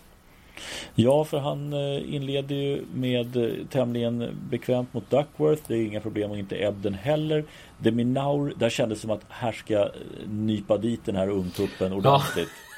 [0.94, 5.62] Ja, för han eh, inleder ju med eh, tämligen bekvämt mot Duckworth.
[5.66, 7.44] Det är inga problem och inte Ebden heller.
[7.78, 9.88] Deminaur, där kändes det som att här ska
[10.26, 12.48] nypa dit den här ungtuppen ordentligt.
[12.48, 12.62] Ja.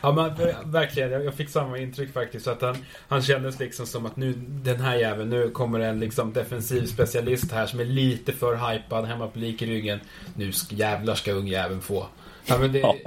[0.00, 0.34] Ja men
[0.72, 2.44] verkligen, jag fick samma intryck faktiskt.
[2.44, 2.76] Så att han,
[3.08, 7.52] han kändes liksom som att nu, den här jäveln, nu kommer en liksom defensiv specialist
[7.52, 10.00] här som är lite för hypad, hemmapublik i ryggen.
[10.34, 12.06] Nu jävlar ska ungjäveln få.
[12.46, 12.78] Ja men det,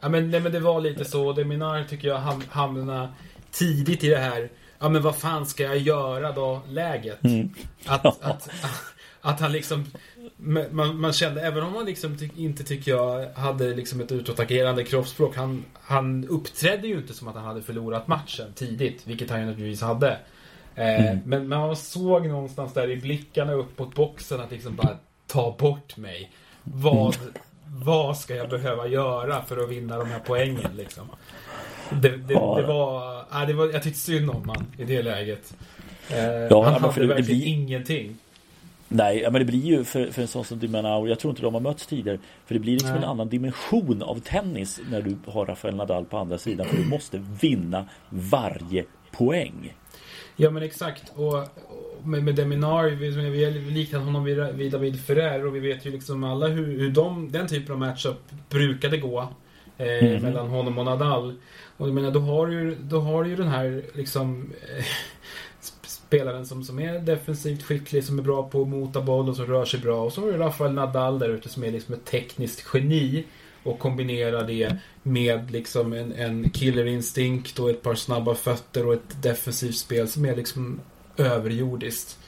[0.00, 1.32] ja, men, nej, men det var lite så.
[1.32, 3.08] Deminar tycker jag hamnade
[3.50, 7.24] tidigt i det här, ja men vad fan ska jag göra då, läget.
[7.24, 7.54] Mm.
[7.86, 8.50] Att, att, att,
[9.20, 9.84] att han liksom
[10.70, 15.36] man, man, kände, även om han liksom inte tycker jag hade liksom ett utåtagerande kroppsspråk.
[15.36, 19.46] Han, han uppträdde ju inte som att han hade förlorat matchen tidigt, vilket han ju
[19.46, 20.18] naturligtvis hade.
[20.74, 21.18] Eh, mm.
[21.24, 24.96] men man såg någonstans där i blickarna uppåt boxen att liksom bara
[25.26, 26.32] ta bort mig.
[26.62, 27.32] Vad, mm.
[27.64, 31.08] vad ska jag behöva göra för att vinna de här poängen liksom?
[31.90, 32.56] Det, det, ja.
[32.60, 35.56] det var, äh, det var, jag tyckte synd om han i det läget.
[36.10, 37.46] Eh, ja, han hade verkligen blir...
[37.46, 38.16] ingenting.
[38.88, 41.54] Nej, men det blir ju för, för en sån som Dimanau, jag tror inte de
[41.54, 42.18] har mötts tidigare.
[42.46, 42.98] För det blir liksom Nej.
[42.98, 46.66] en annan dimension av tennis när du har Rafael Nadal på andra sidan.
[46.66, 49.74] För du måste vinna varje poäng.
[50.36, 51.12] Ja men exakt.
[51.14, 51.48] Och,
[52.04, 55.86] med, med Deminar, vi, vi har liknat honom vid, vid David Ferrer och vi vet
[55.86, 59.28] ju liksom alla hur, hur de, den typen av matchup brukade gå.
[59.78, 60.22] Eh, mm.
[60.22, 61.34] Mellan honom och Nadal.
[61.78, 64.84] Och jag menar, då har du, då har du ju den här liksom eh,
[65.82, 69.46] spelaren som, som är defensivt skicklig, som är bra på att mota boll och som
[69.46, 70.04] rör sig bra.
[70.04, 73.24] Och så har du Rafael Nadal där ute som är liksom ett tekniskt geni.
[73.62, 79.22] Och kombinera det med liksom en, en killerinstinkt och ett par snabba fötter och ett
[79.22, 80.80] defensivt spel som är liksom
[81.16, 82.18] överjordiskt.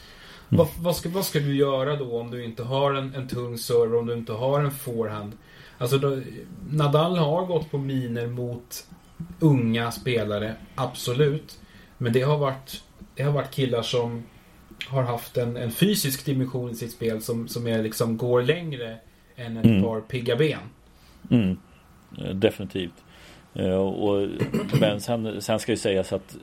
[0.49, 0.59] Mm.
[0.59, 3.59] Vad, vad, ska, vad ska du göra då om du inte har en, en tung
[3.59, 5.33] server, om du inte har en forehand?
[5.79, 6.21] Alltså då,
[6.71, 8.87] Nadal har gått på miner mot
[9.41, 11.59] unga spelare, absolut.
[11.99, 12.83] Men det har varit
[13.15, 14.23] det har varit killar som
[14.87, 18.97] har haft en, en fysisk dimension i sitt spel som, som är liksom går längre
[19.37, 19.83] än ett mm.
[19.83, 20.59] par pigga ben.
[21.31, 21.57] Mm.
[22.19, 23.05] Eh, definitivt.
[23.57, 24.29] Uh, och,
[24.81, 26.37] men sen, sen ska ju sägas att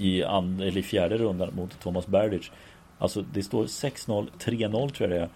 [0.00, 2.50] i, and, eller i fjärde rundan mot Thomas Berdych
[2.98, 5.28] Alltså det står 6-0, 3-0 tror jag det är.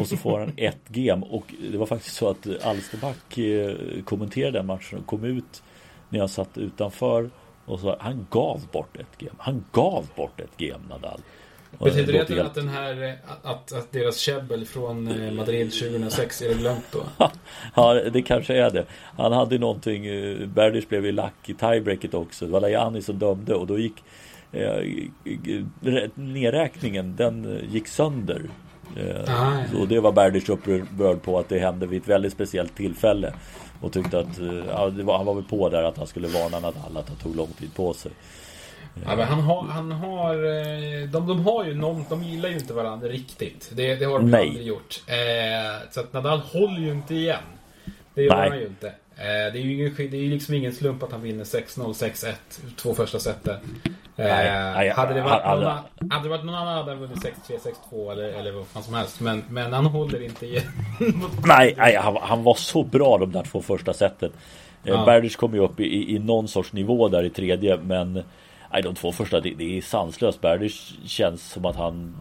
[0.00, 4.58] Och så får han ett game och det var faktiskt så att Alsterback eh, kommenterade
[4.58, 5.62] den matchen och kom ut
[6.08, 7.30] när jag satt utanför
[7.64, 9.36] och så han gav bort ett game.
[9.38, 11.20] Han gav bort ett game Nadal.
[11.78, 12.46] Betyder det helt...
[12.46, 17.02] att den här att, att deras käbbel från eh, Madrid 2006 är det glömt då?
[17.74, 18.84] ja, det kanske är det.
[19.16, 20.06] Han hade någonting.
[20.06, 22.46] Eh, Berdych blev ju lack i tiebreaket också.
[22.46, 24.04] Det var Lajani som dömde och då gick
[24.52, 24.82] eh,
[26.14, 27.16] nedräkningen.
[27.16, 28.42] Den gick sönder.
[28.96, 29.80] Eh, ah.
[29.80, 33.32] Och det var Berdych upprörd på att det hände vid ett väldigt speciellt tillfälle.
[33.80, 36.60] Och tyckte att, eh, ja, var, han var väl på där att han skulle varna
[36.60, 38.12] Nadal att han tog lång tid på sig.
[39.04, 42.54] Ja, men han har, han har eh, de, de har ju någon, de gillar ju
[42.54, 43.70] inte varandra riktigt.
[43.74, 44.48] Det, det har de Nej.
[44.48, 45.02] aldrig gjort.
[45.06, 47.38] Eh, så att Nadal håller ju inte igen.
[48.14, 48.48] Det gör Nej.
[48.48, 48.92] han ju inte.
[49.20, 52.34] Eh, det är ju ingen, det är liksom ingen slump att han vinner 6-0, 6-1,
[52.76, 53.56] två första seten.
[54.16, 54.26] Eh,
[54.94, 57.32] hade, det varit någon, hade det varit någon annan hade han vunnit 6-3,
[57.90, 59.20] 6-2 eller, eller vad fan som helst.
[59.20, 60.62] Men, men han håller inte igen.
[61.46, 64.30] nej, nej han, han, var så bra de där två första seten.
[64.84, 65.04] Eh, ja.
[65.04, 68.22] Berdych kom ju upp i, i någon sorts nivå där i tredje men
[68.72, 70.40] Nej, de två första, det, det är sanslöst.
[70.40, 72.16] Berdych känns som att han...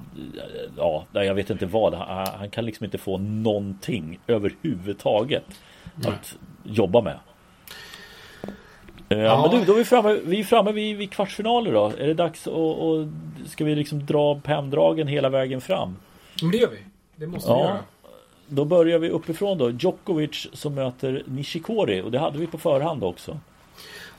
[0.78, 1.94] Ja, jag vet inte vad.
[1.94, 5.46] Han, han kan liksom inte få någonting överhuvudtaget
[6.06, 7.20] att jobba med.
[9.10, 9.50] Eh, ja.
[9.52, 11.92] Men du, då är vi framme, vi är framme vid, vid kvartsfinaler då.
[11.98, 13.08] Är det dags att och,
[13.46, 15.96] ska vi liksom dra penndragen hela vägen fram?
[16.42, 16.80] Men det gör vi.
[17.16, 17.58] Det måste ja.
[17.58, 17.80] vi göra.
[18.48, 19.70] Då börjar vi uppifrån då.
[19.70, 23.40] Djokovic som möter Nishikori och det hade vi på förhand också.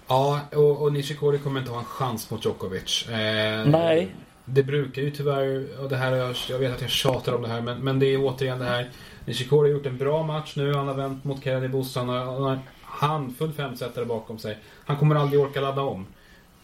[0.09, 3.09] Ja, och, och Nishikori kommer inte ha en chans mot Djokovic.
[3.09, 4.09] Eh, Nej.
[4.45, 7.61] Det brukar ju tyvärr, och det här, jag vet att jag tjatar om det här,
[7.61, 8.91] men, men det är återigen det här
[9.29, 10.75] Nishikori har gjort en bra match nu.
[10.75, 12.01] Han har vänt mot Kennedy Bosse.
[12.01, 14.59] Han har en handfull femsetare bakom sig.
[14.85, 16.07] Han kommer aldrig orka ladda om.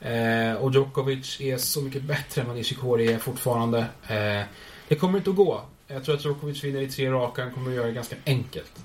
[0.00, 3.78] Eh, och Djokovic är så mycket bättre än vad Nishikori är fortfarande.
[4.08, 4.42] Eh,
[4.88, 5.60] det kommer inte att gå.
[5.86, 7.42] Jag tror att Djokovic vinner i tre raka.
[7.42, 8.84] Han kommer att göra det ganska enkelt.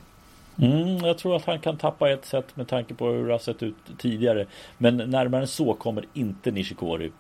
[0.61, 3.39] Mm, jag tror att han kan tappa ett set med tanke på hur det har
[3.39, 4.45] sett ut tidigare.
[4.77, 7.11] Men närmare än så kommer inte Nishikori.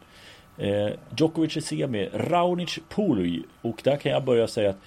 [0.57, 3.43] Eh, Djokovic i semi, Raonic Pului.
[3.61, 4.79] Och där kan jag börja säga att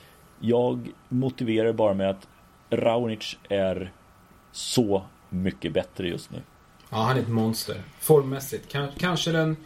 [0.43, 2.28] jag motiverar bara med att
[2.70, 3.93] Raonic är
[4.53, 6.43] så mycket bättre just nu.
[6.90, 7.82] Ja, han är ett monster.
[8.01, 8.76] Formmässigt.
[8.99, 9.57] Kanske den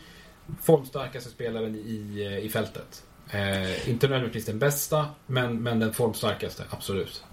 [0.62, 3.04] formstarkaste spelaren i, i fältet.
[3.30, 6.64] Eh, inte nödvändigtvis den bästa, men, men den formstarkaste.
[6.70, 7.24] Absolut.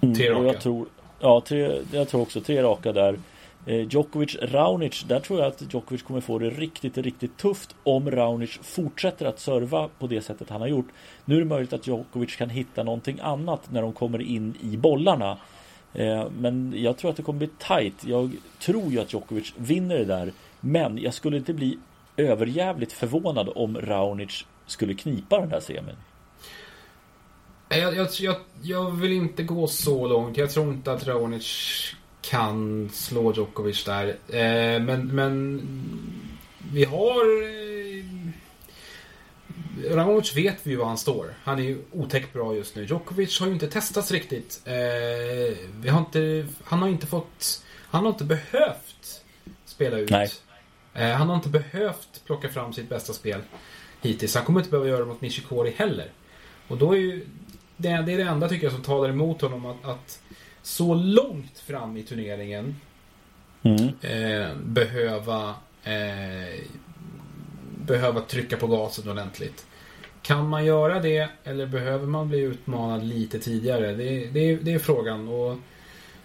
[0.00, 0.44] Mm, tre raka.
[0.46, 0.86] Jag tror,
[1.20, 3.18] ja, tre, jag tror också tre raka där.
[3.66, 8.10] Eh, Djokovic, Raonic, där tror jag att Djokovic kommer få det riktigt, riktigt tufft om
[8.10, 10.88] Raonic fortsätter att serva på det sättet han har gjort.
[11.24, 14.76] Nu är det möjligt att Djokovic kan hitta någonting annat när de kommer in i
[14.76, 15.38] bollarna.
[15.94, 18.04] Eh, men jag tror att det kommer bli tight.
[18.04, 20.32] Jag tror ju att Djokovic vinner det där.
[20.60, 21.78] Men jag skulle inte bli
[22.16, 25.96] överjävligt förvånad om Raonic skulle knipa den här semin.
[27.68, 30.36] Eh, jag, jag, jag, jag, vill inte gå så långt.
[30.36, 31.46] Jag tror inte att Raonic
[32.30, 34.08] kan slå Djokovic där.
[34.08, 35.60] Eh, men, men
[36.72, 37.42] vi har...
[37.42, 38.04] Eh,
[39.90, 41.34] Raonic vet vi ju var han står.
[41.44, 42.84] Han är ju otäckt bra just nu.
[42.84, 44.62] Djokovic har ju inte testats riktigt.
[44.64, 47.64] Eh, vi har inte, han har inte fått...
[47.90, 49.24] Han har inte behövt
[49.64, 50.10] spela ut.
[50.10, 50.30] Nej.
[50.92, 53.40] Han har inte behövt plocka fram sitt bästa spel
[54.00, 54.34] hittills.
[54.34, 56.10] Han kommer inte behöva göra det mot Nishikori heller.
[56.68, 57.26] Och då är ju...
[57.76, 60.22] Det, det är det enda tycker jag som talar emot honom att, att
[60.64, 62.76] så långt fram i turneringen
[63.62, 63.88] mm.
[64.00, 65.54] eh, behöva
[65.84, 66.60] eh,
[67.86, 69.66] behöva trycka på gasen ordentligt.
[70.22, 73.94] Kan man göra det eller behöver man bli utmanad lite tidigare?
[73.94, 75.28] Det, det, det är frågan.
[75.28, 75.56] Och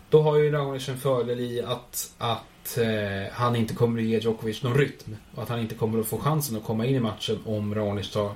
[0.10, 4.20] då har ju Raonic en fördel i att, att eh, han inte kommer att ge
[4.20, 5.16] Djokovic någon rytm.
[5.36, 8.12] Och att han inte kommer att få chansen att komma in i matchen om Raonic
[8.12, 8.32] tar,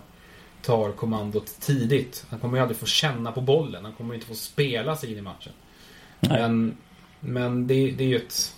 [0.62, 2.26] tar kommandot tidigt.
[2.30, 3.86] Han kommer ju aldrig få känna på bollen.
[3.86, 5.54] Han kommer inte få spela sig in i matchen.
[6.30, 6.78] Men,
[7.20, 8.56] men det, det är ju ett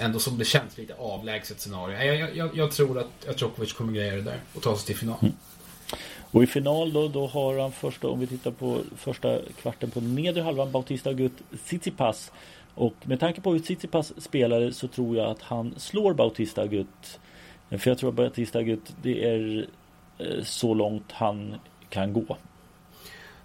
[0.00, 2.04] ändå som det känns lite avlägset scenario.
[2.04, 4.96] Jag, jag, jag tror att, att Djokovic kommer greja det där och ta sig till
[4.96, 5.18] final.
[5.22, 5.34] Mm.
[6.30, 10.00] Och i final då, då har han första, om vi tittar på första kvarten på
[10.00, 11.32] nedre halvan, Bautista Agut
[11.64, 12.32] Tsitsipas.
[12.74, 17.20] Och med tanke på hur Tsitsipas spelade så tror jag att han slår Bautista Agut.
[17.70, 19.68] För jag tror att Bautista Agut, det är
[20.18, 21.54] eh, så långt han
[21.88, 22.36] kan gå.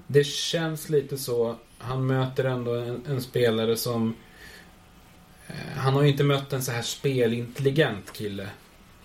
[0.07, 1.55] Det känns lite så.
[1.83, 4.15] Han möter ändå en, en spelare som
[5.47, 8.47] eh, han har ju inte mött en så här spelintelligent kille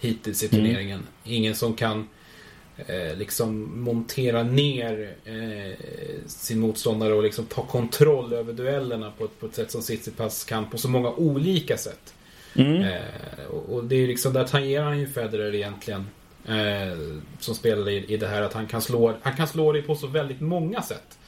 [0.01, 0.59] hittills i mm.
[0.59, 0.99] turneringen.
[0.99, 1.09] Mm.
[1.25, 2.09] Ingen som kan
[2.87, 5.87] eh, liksom montera ner eh,
[6.27, 10.45] sin motståndare och liksom ta kontroll över duellerna på ett, på ett sätt som Tsitsipas
[10.45, 12.15] kan på så många olika sätt.
[12.55, 12.83] Mm.
[12.83, 16.07] Eh, och, och, det är liksom, där tangerar han ju Federer egentligen.
[16.47, 16.99] Eh,
[17.41, 19.95] som spelar i, i det här att han kan slå, han kan slå dig på
[19.95, 21.19] så väldigt många sätt.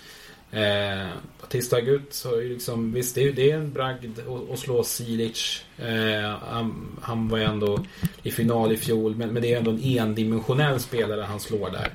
[0.53, 1.09] Eh,
[1.41, 4.83] Batista Gut har ju liksom, visst det är, det är en bragd att, att slå
[4.85, 5.65] Silic.
[5.79, 7.85] Eh, han, han, var ju ändå
[8.23, 11.93] i final i fjol, men, men det är ändå en endimensionell spelare han slår där.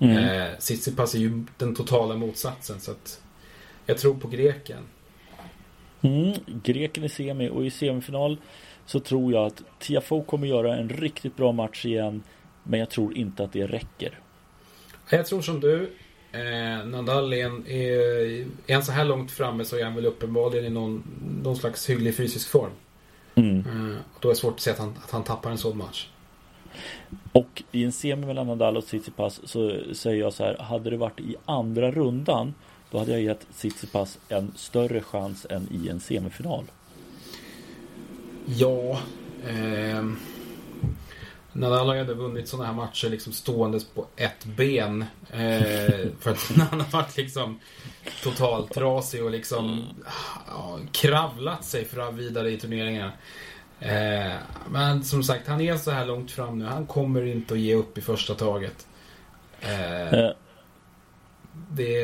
[0.00, 0.16] Mm.
[0.16, 3.20] Eh, Tsitsipas är ju den totala motsatsen, så att
[3.86, 4.82] jag tror på greken.
[6.02, 8.36] Mm, greken i semi och i semifinal
[8.86, 12.22] så tror jag att Tiafoe kommer göra en riktigt bra match igen.
[12.62, 14.18] Men jag tror inte att det räcker.
[15.10, 15.90] Jag tror som du.
[16.32, 17.90] Eh, Nadal är, en, är,
[18.66, 21.02] är han så här långt framme så är han väl uppenbarligen i någon,
[21.42, 22.72] någon slags hygglig fysisk form.
[23.34, 23.58] Mm.
[23.58, 25.78] Eh, och då är det svårt att se att han, att han tappar en sån
[25.78, 26.08] match.
[27.32, 30.58] Och i en semi mellan Nadal och Tsitsipas så säger jag så här.
[30.58, 32.54] Hade det varit i andra rundan
[32.90, 36.64] då hade jag gett Tsitsipas en större chans än i en semifinal.
[38.46, 39.00] Ja.
[39.48, 40.04] Eh,
[41.52, 45.04] Nadal har ju ändå vunnit sådana här matcher liksom ståendes på ett ben.
[45.30, 47.60] Eh, för att han har varit liksom
[48.22, 49.84] totalt trasig och liksom
[50.46, 53.12] ja, kravlat sig fram vidare i turneringarna.
[53.80, 54.32] Eh,
[54.70, 56.64] men som sagt, han är så här långt fram nu.
[56.64, 58.86] Han kommer inte att ge upp i första taget.
[59.60, 60.30] Eh, eh.
[61.70, 62.00] det,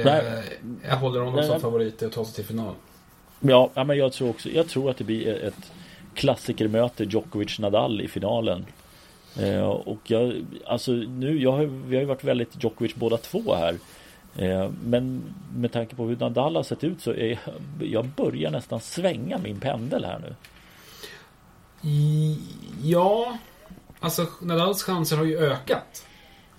[0.89, 2.75] jag håller honom som favorit att ta sig till final.
[3.41, 4.49] Ja, men jag tror också.
[4.49, 5.73] Jag tror att det blir ett
[6.15, 8.67] klassikermöte Djokovic-Nadal i finalen.
[9.41, 13.55] Eh, och jag, alltså nu, jag har, vi har ju varit väldigt Djokovic båda två
[13.55, 13.79] här.
[14.37, 15.23] Eh, men
[15.57, 17.39] med tanke på hur Nadal har sett ut så är
[17.81, 20.35] jag börjar nästan svänga min pendel här nu.
[22.83, 23.39] Ja,
[24.01, 26.07] alltså Nadals chanser har ju ökat.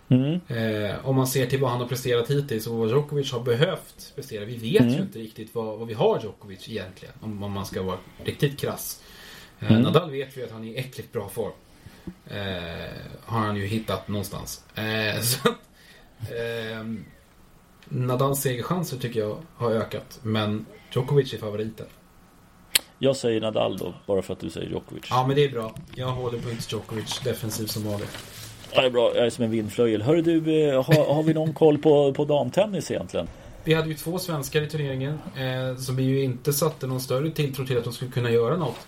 [0.10, 0.40] Mm.
[0.48, 4.14] Eh, om man ser till vad han har presterat hittills och vad Djokovic har behövt
[4.16, 4.46] prestera.
[4.46, 4.94] Vi vet mm.
[4.94, 7.14] ju inte riktigt vad, vad vi har Djokovic egentligen.
[7.22, 9.04] Om, om man ska vara riktigt krass.
[9.60, 9.82] Eh, mm.
[9.84, 11.52] Nadal vet vi att han är i äckligt bra form.
[12.30, 12.92] Eh,
[13.26, 14.64] har han ju hittat någonstans.
[14.76, 15.50] Eh, så,
[16.20, 16.84] eh,
[17.90, 20.20] Nadals segerchanser tycker jag har ökat.
[20.24, 21.86] Men Djokovic är favoriten.
[23.00, 25.04] Jag säger Nadal då, bara för att du säger Djokovic.
[25.10, 25.76] Ja, men det är bra.
[25.96, 28.18] Jag håller på Djokovic defensiv som vanligt.
[28.74, 29.12] Ja, det är bra.
[29.16, 30.02] Jag är som en vindflöjel.
[30.02, 33.28] Hörru du, eh, har, har vi någon koll på, på damtennis egentligen?
[33.64, 37.32] Vi hade ju två svenskar i turneringen eh, som vi ju inte satte någon större
[37.32, 38.88] tilltro till att de skulle kunna göra något.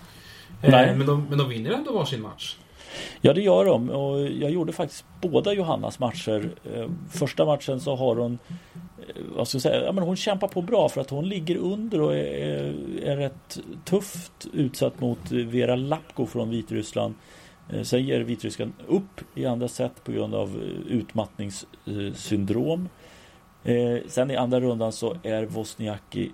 [0.62, 2.56] Eh, men, de, men de vinner ändå varsin match.
[3.20, 6.50] Ja det gör de och jag gjorde faktiskt båda Johannas matcher.
[6.74, 8.38] Eh, första matchen så har hon
[8.74, 11.56] eh, vad ska jag säga, ja, men hon kämpar på bra för att hon ligger
[11.56, 17.14] under och är, är rätt tufft utsatt mot Vera Lapko från Vitryssland.
[17.72, 22.88] Eh, sen ger Vitryssland upp i andra set på grund av utmattningssyndrom.
[24.06, 26.30] Sen i andra rundan så är Wozniacki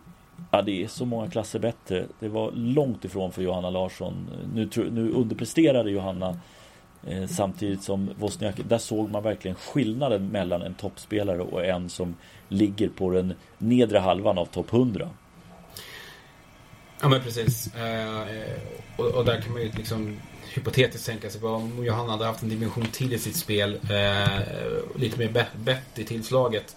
[0.50, 2.06] Ja, det är så många klasser bättre.
[2.20, 4.30] Det var långt ifrån för Johanna Larsson.
[4.54, 6.38] Nu, nu underpresterade Johanna
[7.06, 8.62] eh, samtidigt som Wozniacki.
[8.62, 12.14] Där såg man verkligen skillnaden mellan en toppspelare och en som
[12.48, 15.08] ligger på den nedre halvan av topp 100.
[17.00, 17.74] Ja men precis.
[17.74, 18.24] Eh,
[18.96, 20.16] och, och, där kan man ju liksom
[20.54, 23.80] hypotetiskt tänka sig om Johanna hade haft en dimension till i sitt spel.
[23.90, 26.76] Eh, lite mer bett i tillslaget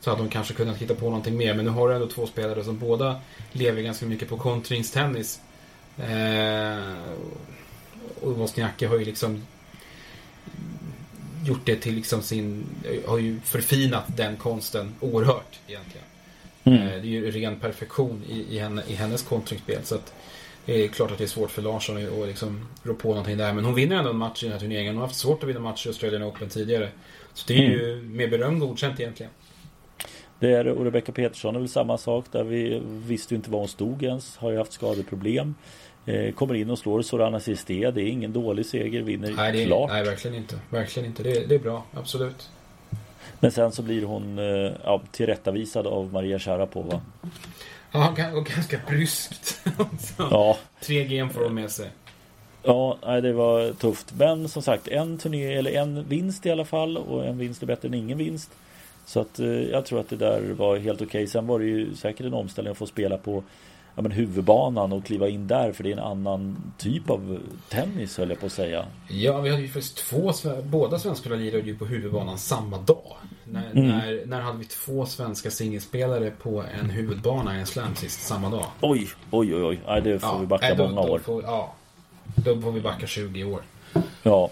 [0.00, 1.54] så hade de kanske kunnat hitta på någonting mer.
[1.54, 3.20] Men nu har du ändå två spelare som båda
[3.52, 5.40] lever ganska mycket på kontringstennis.
[5.98, 7.02] Eh,
[8.20, 9.46] och Wozniacki har ju liksom
[11.44, 12.66] gjort det till liksom sin,
[13.06, 16.06] har ju förfinat den konsten oerhört egentligen.
[16.64, 16.82] Mm.
[16.82, 19.84] Eh, det är ju ren perfektion i, i, henne, i hennes kontringsspel.
[19.84, 20.14] Så att
[20.64, 23.52] det är klart att det är svårt för Larsson att liksom rå på någonting där.
[23.52, 24.94] Men hon vinner ändå en match i den här turneringen.
[24.94, 26.88] Hon har haft svårt att vinna matcher i Australian Open tidigare.
[27.34, 27.72] Så det är mm.
[27.72, 29.32] ju med beröm godkänt egentligen.
[30.38, 33.68] Det är och Rebecca Petersson är väl samma sak där vi visste inte var hon
[33.68, 34.36] stod ens.
[34.36, 35.54] Har ju haft skadeproblem.
[36.06, 37.90] Eh, kommer in och slår Sorana Sisté.
[37.90, 39.02] Det är ingen dålig seger.
[39.02, 39.90] Vinner nej, det är, klart.
[39.90, 40.58] Nej, verkligen inte.
[40.70, 41.22] Verkligen inte.
[41.22, 41.84] Det, det är bra.
[41.94, 42.50] Absolut.
[43.40, 47.00] Men sen så blir hon eh, ja, tillrättavisad av Maria Sharapova.
[47.92, 49.60] Ja, och ganska bryskt.
[50.18, 50.58] ja.
[50.80, 51.90] Tre game får hon med sig.
[52.62, 54.14] Ja, nej, det var tufft.
[54.18, 56.96] Men som sagt, en turné eller en vinst i alla fall.
[56.96, 58.50] Och en vinst är bättre än ingen vinst.
[59.08, 61.06] Så att eh, jag tror att det där var helt okej.
[61.06, 61.26] Okay.
[61.26, 63.42] Sen var det ju säkert en omställning att få spela på
[63.94, 67.38] ja, men huvudbanan och kliva in där för det är en annan typ av
[67.68, 68.86] tennis höll jag på att säga.
[69.08, 70.32] Ja, vi hade ju faktiskt två,
[70.64, 73.16] båda svenska lirade ju på huvudbanan samma dag.
[73.44, 73.88] När, mm.
[73.88, 78.50] när, när hade vi två svenska singelspelare på en huvudbana i en slam sist samma
[78.50, 78.66] dag?
[78.80, 79.80] Oj, oj, oj, oj.
[79.86, 81.18] Nej, det får ja, vi backa då, många år.
[81.18, 81.74] Får, ja,
[82.36, 83.62] då får vi backa 20 år.
[84.22, 84.50] Ja,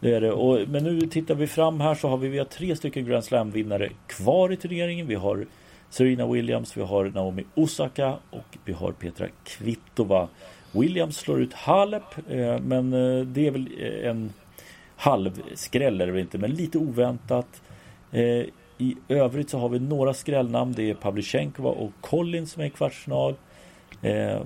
[0.00, 0.32] det är det.
[0.32, 3.24] Och, men nu tittar vi fram här så har vi, vi har tre stycken Grand
[3.24, 5.06] Slam-vinnare kvar i turneringen.
[5.06, 5.46] Vi har
[5.90, 10.28] Serena Williams, vi har Naomi Osaka och vi har Petra Kvitova.
[10.72, 14.32] Williams slår ut Halep, eh, men eh, det är väl eh, en
[14.96, 17.62] en är det eller inte, men lite oväntat.
[18.12, 18.44] Eh,
[18.78, 20.72] I övrigt så har vi några skrällnamn.
[20.72, 23.34] Det är Pavlychenkova och Collins som är i kvartsfinal.
[24.02, 24.40] Eh,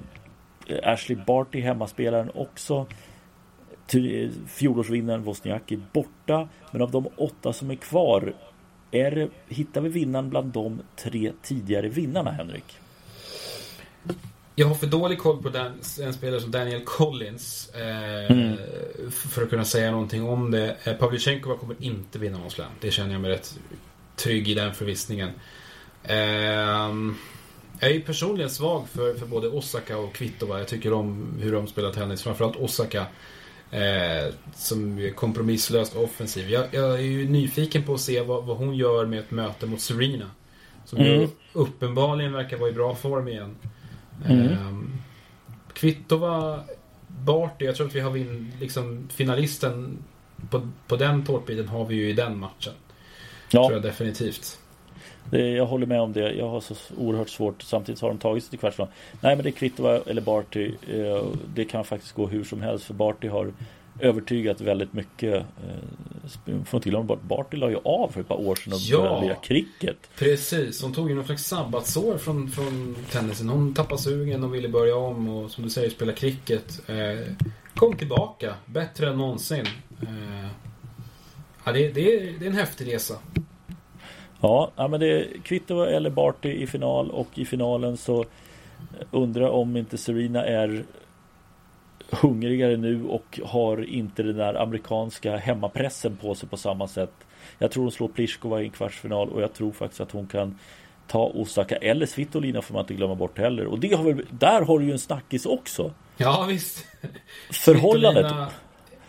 [0.83, 2.87] Ashley Barty, hemmaspelaren också.
[4.47, 6.49] Fjolårsvinnaren Wozniacki borta.
[6.71, 8.35] Men av de åtta som är kvar
[8.91, 12.79] är hittar vi vinnaren bland de tre tidigare vinnarna, Henrik?
[14.57, 18.57] Jag har för dålig koll på den, en spelare som Daniel Collins eh, mm.
[19.11, 20.77] för att kunna säga någonting om det.
[20.85, 22.71] Eh, Pavlychenkova kommer inte vinna någon slam.
[22.81, 23.59] Det känner jag mig rätt
[24.17, 25.31] trygg i den förvissningen.
[26.05, 26.17] Eh,
[27.81, 30.59] jag är personligen svag för, för både Osaka och Kvitova.
[30.59, 32.23] Jag tycker om hur de spelar tennis.
[32.23, 33.07] Framförallt Osaka.
[33.75, 36.51] Eh, som är kompromisslöst offensiv.
[36.51, 39.67] Jag, jag, är ju nyfiken på att se vad, vad, hon gör med ett möte
[39.67, 40.31] mot Serena.
[40.85, 41.21] Som mm.
[41.21, 43.57] ju uppenbarligen verkar vara i bra form igen.
[44.27, 44.53] Mm.
[44.53, 44.75] Eh,
[45.73, 46.61] Kvitova,
[47.09, 49.99] Barty, jag tror att vi har vin, liksom finalisten
[50.51, 52.73] på, på den tårtbiten har vi ju i den matchen.
[53.51, 53.63] Ja.
[53.63, 54.59] Tror jag definitivt.
[55.31, 56.33] Jag håller med om det.
[56.33, 57.63] Jag har så oerhört svårt.
[57.63, 58.91] Samtidigt har de tagit sig till kvartsfinal.
[59.21, 60.73] Nej men det är Kvitova eller Barty.
[60.93, 61.25] Eh,
[61.55, 62.85] det kan faktiskt gå hur som helst.
[62.85, 63.53] För Barty har
[64.01, 65.35] övertygat väldigt mycket.
[65.35, 68.79] Eh, från till och med Barty la ju av för ett par år sedan och
[68.79, 69.97] ja, började lira cricket.
[70.19, 73.49] Precis, hon tog ju någon slags sabbatsår från, från tennisen.
[73.49, 76.81] Hon tappade sugen och ville börja om och som du säger spela cricket.
[76.89, 77.33] Eh,
[77.75, 79.67] kom tillbaka, bättre än någonsin.
[81.65, 83.15] ja, det, det, är, det är en häftig resa.
[84.47, 88.25] Ja, men det är Kvitova eller Barty i final och i finalen så
[89.11, 90.85] undrar om inte Serena är
[92.11, 97.13] hungrigare nu och har inte den där amerikanska hemmapressen på sig på samma sätt.
[97.59, 100.59] Jag tror hon slår Pliskova i en kvartsfinal och jag tror faktiskt att hon kan
[101.07, 103.67] ta Osaka eller Svitolina får man inte glömma bort heller.
[103.67, 105.93] Och det har väl, där har du ju en snackis också.
[106.17, 106.87] Ja, visst.
[107.51, 108.33] Förhållandet.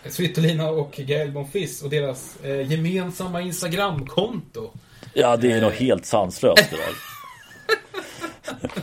[0.05, 4.71] Svitolina och Gael Bonfils och deras eh, gemensamma Instagramkonto.
[5.15, 5.61] Ja, det är eh.
[5.61, 6.93] nog helt sanslöst det där.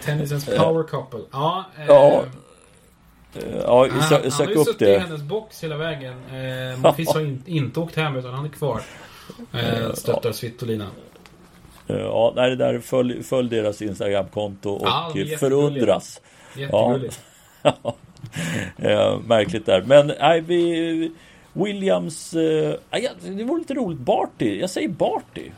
[0.00, 1.20] Tennisens power couple.
[1.32, 1.64] Ja.
[1.78, 2.24] Eh, ja.
[3.64, 4.94] Ja, han, sö han sök har ju upp suttit det.
[4.94, 6.12] i hennes box hela vägen.
[6.12, 8.80] Eh, Monfils har in, inte åkt hem utan han är kvar.
[9.52, 10.86] Eh, stöttar Svitolina.
[11.86, 16.20] Ja, nej, det där följ, följ deras Instagramkonto och Ja, förundras.
[16.56, 17.20] Jättegulligt.
[17.62, 17.94] Ja.
[18.76, 19.82] ja, märkligt där.
[19.82, 21.12] Men nej, vi...
[21.64, 22.34] Williams...
[22.34, 24.00] Eh, ja, det vore lite roligt.
[24.00, 24.60] Barty.
[24.60, 25.50] Jag säger Barty.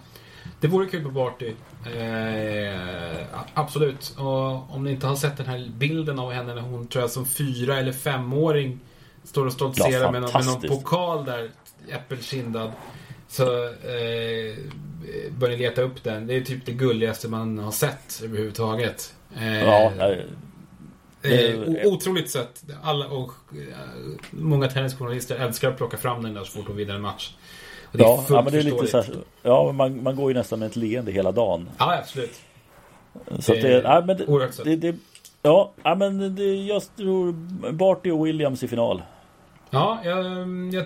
[0.61, 1.53] Det vore kul på Barty.
[1.97, 4.15] Eh, absolut.
[4.19, 7.11] Och om ni inte har sett den här bilden av henne när hon tror jag
[7.11, 8.81] som fyra eller femåring
[9.25, 11.51] står och stoltserar Ja, med, någon, med någon pokal där
[11.89, 12.73] äppelkindad.
[13.29, 14.57] Så eh,
[15.31, 16.27] bör ni leta upp den.
[16.27, 19.15] Det är typ det gulligaste man har sett överhuvudtaget.
[19.37, 19.93] Eh, Ja,
[21.23, 22.63] Eh, otroligt sött.
[22.83, 23.77] Alla, och, eh,
[24.31, 27.33] många tennisjournalister älskar att plocka fram den där så fort de vinner en match.
[27.93, 30.17] Och det är ja, fullt ja, men det är lite så här, Ja, man, man
[30.17, 31.71] går ju nästan med ett leende hela dagen.
[31.79, 32.41] Ja, absolut.
[33.39, 34.65] Så det, Eh, nej, men det, oerhört sött.
[34.65, 34.97] det, det,
[35.43, 37.33] Ja, ja, men det, jag tror
[37.73, 39.03] Barty och Williams i final.
[39.71, 40.25] Ja, jag,
[40.75, 40.85] jag,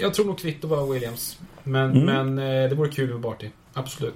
[0.00, 1.38] jag tror nog kvitto var Williams.
[1.64, 2.34] Men, Mm.
[2.34, 3.48] men eh, det vore kul med Barty.
[3.72, 4.14] Absolut.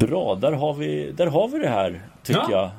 [0.00, 2.50] Bra, där har vi, där har vi det här tycker Ja.
[2.50, 2.70] jag.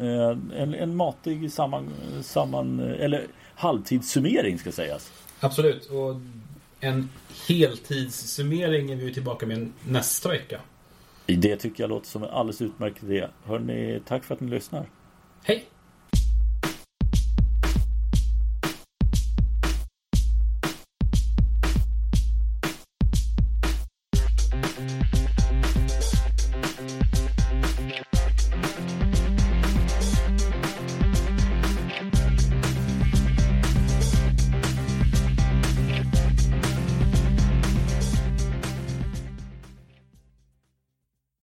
[0.00, 1.90] Eh, En, en matig samman,
[2.22, 5.12] samman, eller halvtidssummering ska sägas.
[5.40, 5.86] Absolut.
[5.86, 6.16] Och
[6.80, 7.08] en
[7.48, 10.60] heltidssummering är vi tillbaka med nästa vecka.
[11.26, 13.28] Det tycker jag låter som en alldeles utmärkt idé.
[13.44, 14.86] Hörrni, tack för att ni lyssnar.
[15.42, 15.64] Hej!